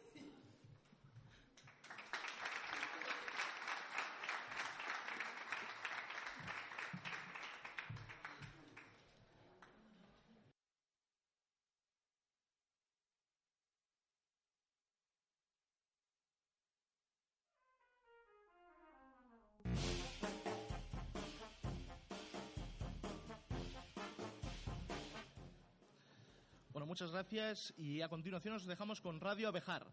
Muchas 26.88 27.10
gracias 27.10 27.74
y 27.76 28.00
a 28.00 28.08
continuación 28.08 28.54
os 28.54 28.64
dejamos 28.64 29.02
con 29.02 29.20
Radio 29.20 29.48
Abejar, 29.48 29.86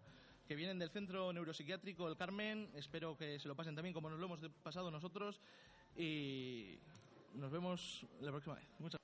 que 0.48 0.56
vienen 0.56 0.80
del 0.80 0.90
Centro 0.90 1.34
Neuropsiquiátrico 1.34 2.08
El 2.08 2.16
Carmen. 2.16 2.70
Espero 2.74 3.18
que 3.18 3.38
se 3.38 3.50
lo 3.50 3.56
pasen 3.56 3.76
también 3.76 3.94
como 3.94 4.10
nos 4.10 4.18
lo 4.18 4.28
hemos 4.28 4.40
pasado 4.64 4.90
nosotros 4.90 5.42
y 5.98 6.80
nos 7.34 7.52
vemos 7.52 8.06
la 8.22 8.32
próxima 8.32 8.56
vez. 8.56 8.66
Muchas 8.80 9.02